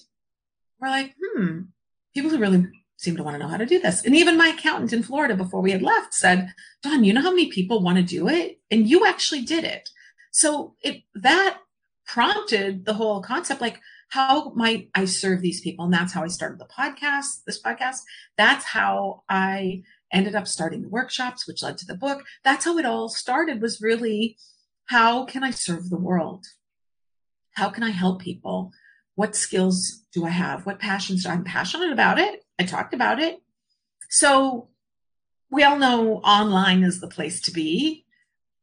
we're 0.80 0.88
like 0.88 1.14
hmm 1.20 1.62
people 2.14 2.30
who 2.30 2.38
really 2.38 2.66
seem 3.02 3.16
to 3.16 3.22
want 3.22 3.34
to 3.34 3.38
know 3.38 3.48
how 3.48 3.56
to 3.56 3.66
do 3.66 3.80
this. 3.80 4.04
And 4.04 4.14
even 4.14 4.38
my 4.38 4.48
accountant 4.48 4.92
in 4.92 5.02
Florida 5.02 5.34
before 5.34 5.60
we 5.60 5.72
had 5.72 5.82
left 5.82 6.14
said, 6.14 6.52
Dawn, 6.82 7.02
you 7.02 7.12
know 7.12 7.20
how 7.20 7.30
many 7.30 7.50
people 7.50 7.82
want 7.82 7.96
to 7.98 8.02
do 8.02 8.28
it? 8.28 8.60
And 8.70 8.88
you 8.88 9.04
actually 9.04 9.42
did 9.42 9.64
it. 9.64 9.88
So 10.30 10.76
it 10.82 11.02
that 11.16 11.58
prompted 12.06 12.84
the 12.84 12.94
whole 12.94 13.20
concept 13.20 13.60
like, 13.60 13.80
how 14.08 14.50
might 14.50 14.88
I 14.94 15.06
serve 15.06 15.40
these 15.40 15.60
people? 15.60 15.84
And 15.84 15.94
that's 15.94 16.12
how 16.12 16.22
I 16.22 16.28
started 16.28 16.58
the 16.58 16.66
podcast, 16.66 17.44
this 17.46 17.60
podcast. 17.60 18.00
That's 18.36 18.64
how 18.64 19.24
I 19.28 19.82
ended 20.12 20.34
up 20.34 20.46
starting 20.46 20.82
the 20.82 20.88
workshops, 20.88 21.48
which 21.48 21.62
led 21.62 21.78
to 21.78 21.86
the 21.86 21.96
book. 21.96 22.22
That's 22.44 22.64
how 22.64 22.78
it 22.78 22.86
all 22.86 23.08
started 23.08 23.60
was 23.60 23.80
really 23.80 24.36
how 24.86 25.24
can 25.24 25.42
I 25.42 25.50
serve 25.50 25.88
the 25.88 25.96
world? 25.96 26.44
How 27.52 27.68
can 27.70 27.82
I 27.82 27.90
help 27.90 28.20
people? 28.20 28.72
What 29.14 29.34
skills 29.34 30.04
do 30.12 30.24
I 30.24 30.30
have? 30.30 30.66
What 30.66 30.78
passions? 30.78 31.26
I'm 31.26 31.44
passionate 31.44 31.92
about 31.92 32.18
it. 32.18 32.41
I 32.62 32.64
talked 32.64 32.94
about 32.94 33.18
it. 33.18 33.42
So 34.08 34.68
we 35.50 35.64
all 35.64 35.78
know 35.78 36.18
online 36.18 36.84
is 36.84 37.00
the 37.00 37.08
place 37.08 37.40
to 37.42 37.50
be. 37.50 38.04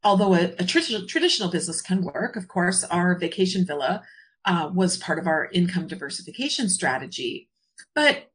Although 0.02 0.34
a, 0.34 0.54
a 0.58 0.64
traditional, 0.64 1.06
traditional 1.06 1.50
business 1.50 1.82
can 1.82 2.02
work, 2.02 2.34
of 2.34 2.48
course, 2.48 2.82
our 2.84 3.18
vacation 3.18 3.66
villa 3.66 4.02
uh, 4.46 4.70
was 4.72 4.96
part 4.96 5.18
of 5.18 5.26
our 5.26 5.50
income 5.52 5.86
diversification 5.86 6.70
strategy. 6.70 7.50
But 7.94 8.30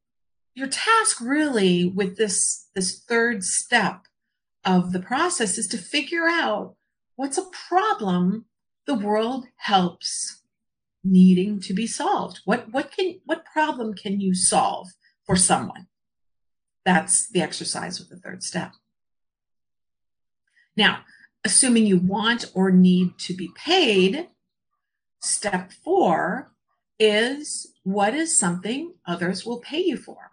your 0.53 0.67
task 0.67 1.19
really 1.19 1.85
with 1.85 2.15
this, 2.15 2.67
this 2.75 2.99
third 2.99 3.43
step 3.43 4.01
of 4.63 4.93
the 4.93 4.99
process 4.99 5.57
is 5.57 5.67
to 5.69 5.77
figure 5.79 6.27
out 6.27 6.75
what's 7.15 7.39
a 7.39 7.49
problem 7.69 8.45
the 8.85 8.93
world 8.93 9.45
helps 9.57 10.43
needing 11.03 11.59
to 11.61 11.73
be 11.73 11.87
solved. 11.87 12.41
What, 12.45 12.71
what 12.71 12.91
can, 12.91 13.19
what 13.25 13.45
problem 13.45 13.95
can 13.95 14.21
you 14.21 14.35
solve? 14.35 14.89
For 15.25 15.35
someone. 15.35 15.87
That's 16.85 17.27
the 17.27 17.41
exercise 17.41 17.99
with 17.99 18.09
the 18.09 18.17
third 18.17 18.43
step. 18.43 18.73
Now, 20.77 20.99
assuming 21.43 21.85
you 21.85 21.97
want 21.97 22.51
or 22.53 22.71
need 22.71 23.17
to 23.19 23.33
be 23.33 23.49
paid, 23.55 24.27
step 25.19 25.71
four 25.71 26.51
is 26.99 27.73
what 27.83 28.13
is 28.13 28.37
something 28.37 28.93
others 29.05 29.45
will 29.45 29.59
pay 29.59 29.83
you 29.83 29.97
for? 29.97 30.31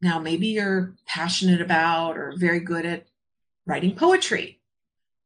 Now, 0.00 0.18
maybe 0.18 0.48
you're 0.48 0.94
passionate 1.06 1.60
about 1.60 2.18
or 2.18 2.34
very 2.36 2.60
good 2.60 2.84
at 2.84 3.06
writing 3.66 3.94
poetry 3.94 4.60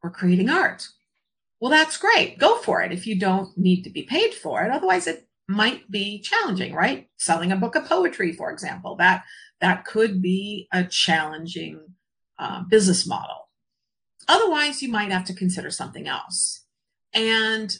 or 0.02 0.10
creating 0.10 0.48
art. 0.48 0.88
Well, 1.60 1.70
that's 1.70 1.98
great. 1.98 2.38
Go 2.38 2.56
for 2.58 2.80
it 2.82 2.92
if 2.92 3.06
you 3.06 3.18
don't 3.18 3.56
need 3.58 3.82
to 3.82 3.90
be 3.90 4.02
paid 4.02 4.32
for 4.32 4.62
it. 4.62 4.70
Otherwise, 4.70 5.06
it 5.06 5.28
might 5.50 5.90
be 5.90 6.20
challenging, 6.20 6.72
right? 6.72 7.08
Selling 7.16 7.50
a 7.50 7.56
book 7.56 7.74
of 7.74 7.84
poetry, 7.84 8.32
for 8.32 8.52
example, 8.52 8.94
that 8.96 9.24
that 9.60 9.84
could 9.84 10.22
be 10.22 10.68
a 10.72 10.84
challenging 10.84 11.80
uh, 12.38 12.62
business 12.62 13.06
model. 13.06 13.48
Otherwise, 14.28 14.80
you 14.80 14.88
might 14.88 15.10
have 15.10 15.24
to 15.24 15.34
consider 15.34 15.70
something 15.70 16.06
else. 16.06 16.64
And 17.12 17.76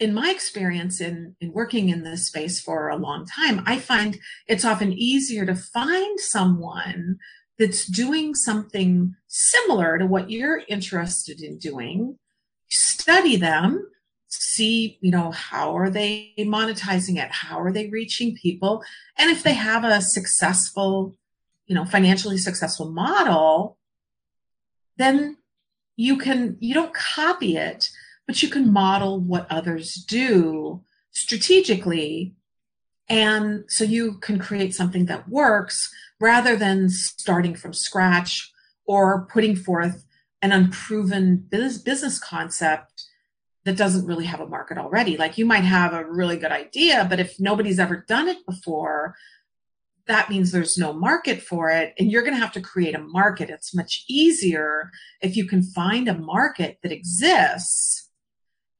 in 0.00 0.12
my 0.12 0.30
experience 0.30 1.00
in, 1.00 1.36
in 1.40 1.52
working 1.52 1.88
in 1.88 2.02
this 2.02 2.26
space 2.26 2.60
for 2.60 2.88
a 2.88 2.96
long 2.96 3.26
time, 3.26 3.62
I 3.64 3.78
find 3.78 4.18
it's 4.48 4.64
often 4.64 4.92
easier 4.92 5.46
to 5.46 5.54
find 5.54 6.18
someone 6.18 7.18
that's 7.60 7.86
doing 7.86 8.34
something 8.34 9.14
similar 9.28 9.98
to 9.98 10.06
what 10.06 10.30
you're 10.30 10.62
interested 10.68 11.40
in 11.40 11.58
doing, 11.58 12.18
study 12.68 13.36
them, 13.36 13.88
see, 14.28 14.98
you 15.00 15.10
know, 15.10 15.30
how 15.32 15.76
are 15.76 15.90
they 15.90 16.34
monetizing 16.38 17.16
it? 17.22 17.30
How 17.30 17.60
are 17.60 17.72
they 17.72 17.88
reaching 17.88 18.36
people? 18.36 18.82
And 19.16 19.30
if 19.30 19.42
they 19.42 19.54
have 19.54 19.84
a 19.84 20.00
successful, 20.00 21.16
you 21.66 21.74
know, 21.74 21.84
financially 21.84 22.38
successful 22.38 22.90
model, 22.90 23.78
then 24.96 25.38
you 25.96 26.18
can, 26.18 26.56
you 26.60 26.74
don't 26.74 26.94
copy 26.94 27.56
it, 27.56 27.90
but 28.26 28.42
you 28.42 28.48
can 28.48 28.72
model 28.72 29.18
what 29.18 29.46
others 29.50 29.94
do 29.94 30.82
strategically. 31.10 32.34
And 33.08 33.64
so 33.68 33.84
you 33.84 34.18
can 34.18 34.38
create 34.38 34.74
something 34.74 35.06
that 35.06 35.28
works 35.28 35.90
rather 36.20 36.56
than 36.56 36.90
starting 36.90 37.54
from 37.54 37.72
scratch 37.72 38.52
or 38.84 39.26
putting 39.32 39.56
forth 39.56 40.04
an 40.42 40.52
unproven 40.52 41.36
business 41.50 42.18
concept 42.18 42.87
that 43.68 43.76
doesn't 43.76 44.06
really 44.06 44.24
have 44.24 44.40
a 44.40 44.46
market 44.46 44.78
already. 44.78 45.18
Like 45.18 45.36
you 45.36 45.44
might 45.44 45.64
have 45.64 45.92
a 45.92 46.04
really 46.04 46.38
good 46.38 46.52
idea, 46.52 47.06
but 47.08 47.20
if 47.20 47.38
nobody's 47.38 47.78
ever 47.78 48.04
done 48.08 48.26
it 48.26 48.44
before, 48.46 49.14
that 50.06 50.30
means 50.30 50.50
there's 50.50 50.78
no 50.78 50.94
market 50.94 51.42
for 51.42 51.68
it 51.68 51.92
and 51.98 52.10
you're 52.10 52.22
going 52.22 52.34
to 52.34 52.40
have 52.40 52.52
to 52.52 52.62
create 52.62 52.94
a 52.94 52.98
market. 52.98 53.50
It's 53.50 53.74
much 53.74 54.04
easier 54.08 54.90
if 55.20 55.36
you 55.36 55.46
can 55.46 55.62
find 55.62 56.08
a 56.08 56.16
market 56.16 56.78
that 56.82 56.92
exists 56.92 58.08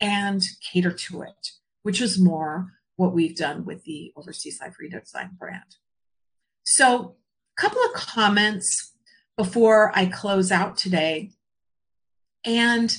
and 0.01 0.43
cater 0.73 0.93
to 0.93 1.21
it, 1.21 1.51
which 1.83 2.01
is 2.01 2.19
more 2.19 2.73
what 2.97 3.13
we've 3.13 3.37
done 3.37 3.67
with 3.67 3.85
the 3.85 4.13
Overseas 4.17 4.59
Life 4.59 4.77
Redesign 4.83 5.37
brand. 5.39 5.77
So, 6.65 7.17
a 7.59 7.61
couple 7.61 7.83
of 7.83 7.93
comments 7.93 8.95
before 9.37 9.93
I 9.95 10.07
close 10.07 10.51
out 10.51 10.79
today. 10.79 11.33
And 12.45 12.97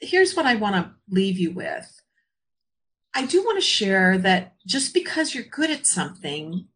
here's 0.00 0.34
what 0.34 0.46
I 0.46 0.54
want 0.54 0.76
to 0.76 0.92
leave 1.08 1.38
you 1.38 1.52
with. 1.52 2.02
I 3.14 3.26
do 3.26 3.44
want 3.44 3.58
to 3.58 3.66
share 3.66 4.18
that 4.18 4.54
just 4.66 4.92
because 4.92 5.34
you're 5.34 5.44
good 5.44 5.70
at 5.70 5.86
something 5.86 6.66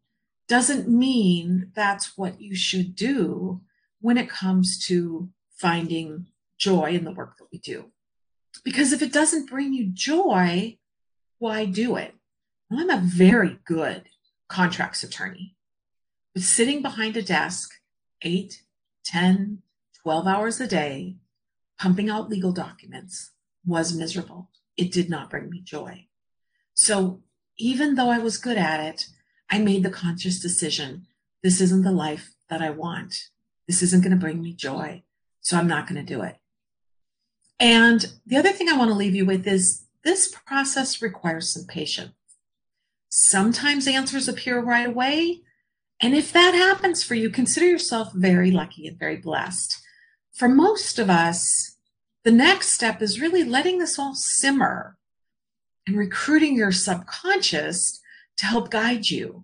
doesn't 0.47 0.87
mean 0.87 1.71
that's 1.75 2.17
what 2.17 2.41
you 2.41 2.55
should 2.55 2.95
do 2.95 3.61
when 4.01 4.17
it 4.17 4.29
comes 4.29 4.79
to 4.87 5.29
finding 5.57 6.27
joy 6.57 6.91
in 6.91 7.03
the 7.03 7.11
work 7.11 7.37
that 7.37 7.47
we 7.51 7.59
do. 7.59 7.91
Because 8.63 8.93
if 8.93 9.01
it 9.01 9.13
doesn't 9.13 9.49
bring 9.49 9.73
you 9.73 9.87
joy, 9.93 10.77
why 11.37 11.65
do 11.65 11.95
it? 11.97 12.15
Well, 12.69 12.79
I'm 12.79 12.89
a 12.89 13.01
very 13.01 13.59
good 13.65 14.03
contracts 14.47 15.03
attorney. 15.03 15.55
But 16.33 16.43
sitting 16.43 16.81
behind 16.81 17.17
a 17.17 17.21
desk 17.21 17.71
eight, 18.21 18.63
10, 19.05 19.61
12 20.03 20.27
hours 20.27 20.59
a 20.59 20.67
day, 20.67 21.17
pumping 21.79 22.09
out 22.09 22.29
legal 22.29 22.51
documents 22.51 23.31
was 23.65 23.95
miserable. 23.95 24.49
It 24.77 24.91
did 24.91 25.09
not 25.09 25.29
bring 25.29 25.49
me 25.49 25.61
joy. 25.61 26.07
So 26.73 27.21
even 27.57 27.95
though 27.95 28.09
I 28.09 28.19
was 28.19 28.37
good 28.37 28.57
at 28.57 28.79
it, 28.79 29.07
I 29.49 29.57
made 29.59 29.83
the 29.83 29.89
conscious 29.89 30.39
decision 30.39 31.07
this 31.41 31.61
isn't 31.61 31.83
the 31.83 31.91
life 31.91 32.33
that 32.49 32.61
I 32.61 32.69
want. 32.69 33.29
This 33.67 33.81
isn't 33.81 34.03
going 34.03 34.11
to 34.11 34.17
bring 34.17 34.41
me 34.41 34.53
joy. 34.53 35.03
So 35.41 35.57
I'm 35.57 35.67
not 35.67 35.87
going 35.87 36.05
to 36.05 36.13
do 36.13 36.21
it. 36.21 36.37
And 37.59 38.05
the 38.25 38.37
other 38.37 38.51
thing 38.51 38.67
I 38.67 38.77
want 38.77 38.89
to 38.89 38.95
leave 38.95 39.15
you 39.15 39.25
with 39.25 39.47
is 39.47 39.85
this 40.03 40.33
process 40.45 41.01
requires 41.01 41.49
some 41.49 41.65
patience. 41.65 42.13
Sometimes 43.09 43.87
answers 43.87 44.27
appear 44.27 44.59
right 44.59 44.87
away. 44.87 45.41
And 46.01 46.15
if 46.15 46.31
that 46.31 46.53
happens 46.53 47.03
for 47.03 47.15
you, 47.15 47.29
consider 47.29 47.65
yourself 47.65 48.13
very 48.13 48.51
lucky 48.51 48.87
and 48.87 48.97
very 48.97 49.17
blessed. 49.17 49.81
For 50.39 50.47
most 50.47 50.99
of 50.99 51.09
us, 51.09 51.75
the 52.23 52.31
next 52.31 52.69
step 52.69 53.01
is 53.01 53.19
really 53.19 53.43
letting 53.43 53.77
this 53.77 53.99
all 53.99 54.15
simmer 54.15 54.95
and 55.85 55.97
recruiting 55.97 56.55
your 56.55 56.71
subconscious 56.71 57.99
to 58.37 58.45
help 58.45 58.71
guide 58.71 59.09
you. 59.09 59.43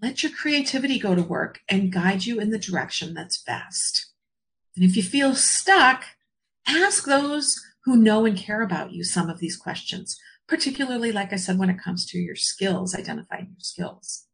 Let 0.00 0.22
your 0.22 0.32
creativity 0.32 0.98
go 0.98 1.14
to 1.14 1.22
work 1.22 1.60
and 1.68 1.92
guide 1.92 2.24
you 2.24 2.40
in 2.40 2.48
the 2.48 2.58
direction 2.58 3.12
that's 3.12 3.42
best. 3.42 4.06
And 4.74 4.86
if 4.86 4.96
you 4.96 5.02
feel 5.02 5.34
stuck, 5.34 6.06
ask 6.66 7.04
those 7.04 7.62
who 7.84 7.94
know 7.94 8.24
and 8.24 8.38
care 8.38 8.62
about 8.62 8.92
you 8.92 9.04
some 9.04 9.28
of 9.28 9.38
these 9.38 9.58
questions, 9.58 10.18
particularly, 10.46 11.12
like 11.12 11.34
I 11.34 11.36
said, 11.36 11.58
when 11.58 11.68
it 11.68 11.78
comes 11.78 12.06
to 12.06 12.18
your 12.18 12.36
skills, 12.36 12.94
identifying 12.94 13.48
your 13.50 13.60
skills. 13.60 14.28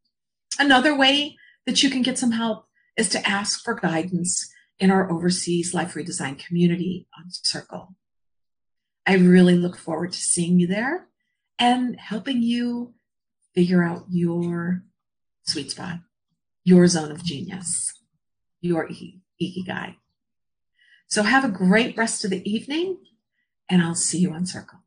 Another 0.57 0.97
way 0.97 1.35
that 1.65 1.83
you 1.83 1.89
can 1.89 2.03
get 2.03 2.17
some 2.17 2.31
help 2.31 2.67
is 2.95 3.09
to 3.09 3.27
ask 3.27 3.61
for 3.65 3.75
guidance 3.75 4.49
in 4.79 4.91
our 4.91 5.11
overseas 5.11 5.73
life 5.73 5.93
redesign 5.93 6.37
community 6.37 7.07
on 7.17 7.25
Circle. 7.29 7.95
I 9.05 9.15
really 9.15 9.55
look 9.55 9.77
forward 9.77 10.11
to 10.11 10.17
seeing 10.17 10.59
you 10.59 10.67
there 10.67 11.07
and 11.59 11.99
helping 11.99 12.41
you 12.41 12.93
figure 13.53 13.83
out 13.83 14.05
your 14.09 14.83
sweet 15.45 15.71
spot, 15.71 15.99
your 16.63 16.87
zone 16.87 17.11
of 17.11 17.23
genius, 17.23 17.93
your 18.61 18.89
ikigai. 19.41 19.95
So 21.07 21.23
have 21.23 21.45
a 21.45 21.49
great 21.49 21.95
rest 21.95 22.25
of 22.25 22.31
the 22.31 22.49
evening, 22.49 22.97
and 23.69 23.81
I'll 23.81 23.95
see 23.95 24.17
you 24.17 24.33
on 24.33 24.45
Circle. 24.45 24.79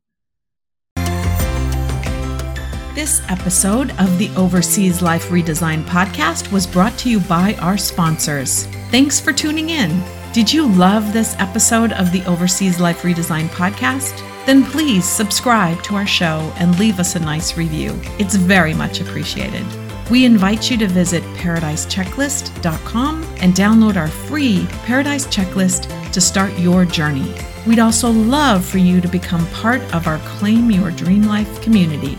This 2.94 3.22
episode 3.28 3.90
of 4.00 4.18
the 4.18 4.28
Overseas 4.36 5.00
Life 5.02 5.28
Redesign 5.28 5.84
podcast 5.84 6.50
was 6.50 6.66
brought 6.66 6.98
to 6.98 7.08
you 7.08 7.20
by 7.20 7.54
our 7.60 7.78
sponsors. 7.78 8.66
Thanks 8.90 9.20
for 9.20 9.32
tuning 9.32 9.70
in. 9.70 10.02
Did 10.32 10.52
you 10.52 10.66
love 10.66 11.12
this 11.12 11.36
episode 11.38 11.92
of 11.92 12.10
the 12.10 12.24
Overseas 12.24 12.80
Life 12.80 13.02
Redesign 13.02 13.46
podcast? 13.48 14.16
Then 14.46 14.64
please 14.64 15.04
subscribe 15.08 15.80
to 15.84 15.94
our 15.94 16.06
show 16.06 16.52
and 16.56 16.76
leave 16.78 16.98
us 16.98 17.14
a 17.14 17.20
nice 17.20 17.56
review. 17.56 17.98
It's 18.18 18.34
very 18.34 18.74
much 18.74 19.00
appreciated. 19.00 19.64
We 20.10 20.24
invite 20.24 20.68
you 20.68 20.76
to 20.78 20.88
visit 20.88 21.22
paradisechecklist.com 21.36 23.22
and 23.40 23.54
download 23.54 23.96
our 23.96 24.08
free 24.08 24.66
Paradise 24.84 25.26
Checklist 25.26 26.10
to 26.12 26.20
start 26.20 26.58
your 26.58 26.84
journey. 26.84 27.32
We'd 27.66 27.78
also 27.78 28.10
love 28.10 28.64
for 28.64 28.78
you 28.78 29.00
to 29.02 29.08
become 29.08 29.46
part 29.48 29.82
of 29.94 30.08
our 30.08 30.18
Claim 30.20 30.70
Your 30.70 30.90
Dream 30.90 31.22
Life 31.22 31.62
community. 31.62 32.18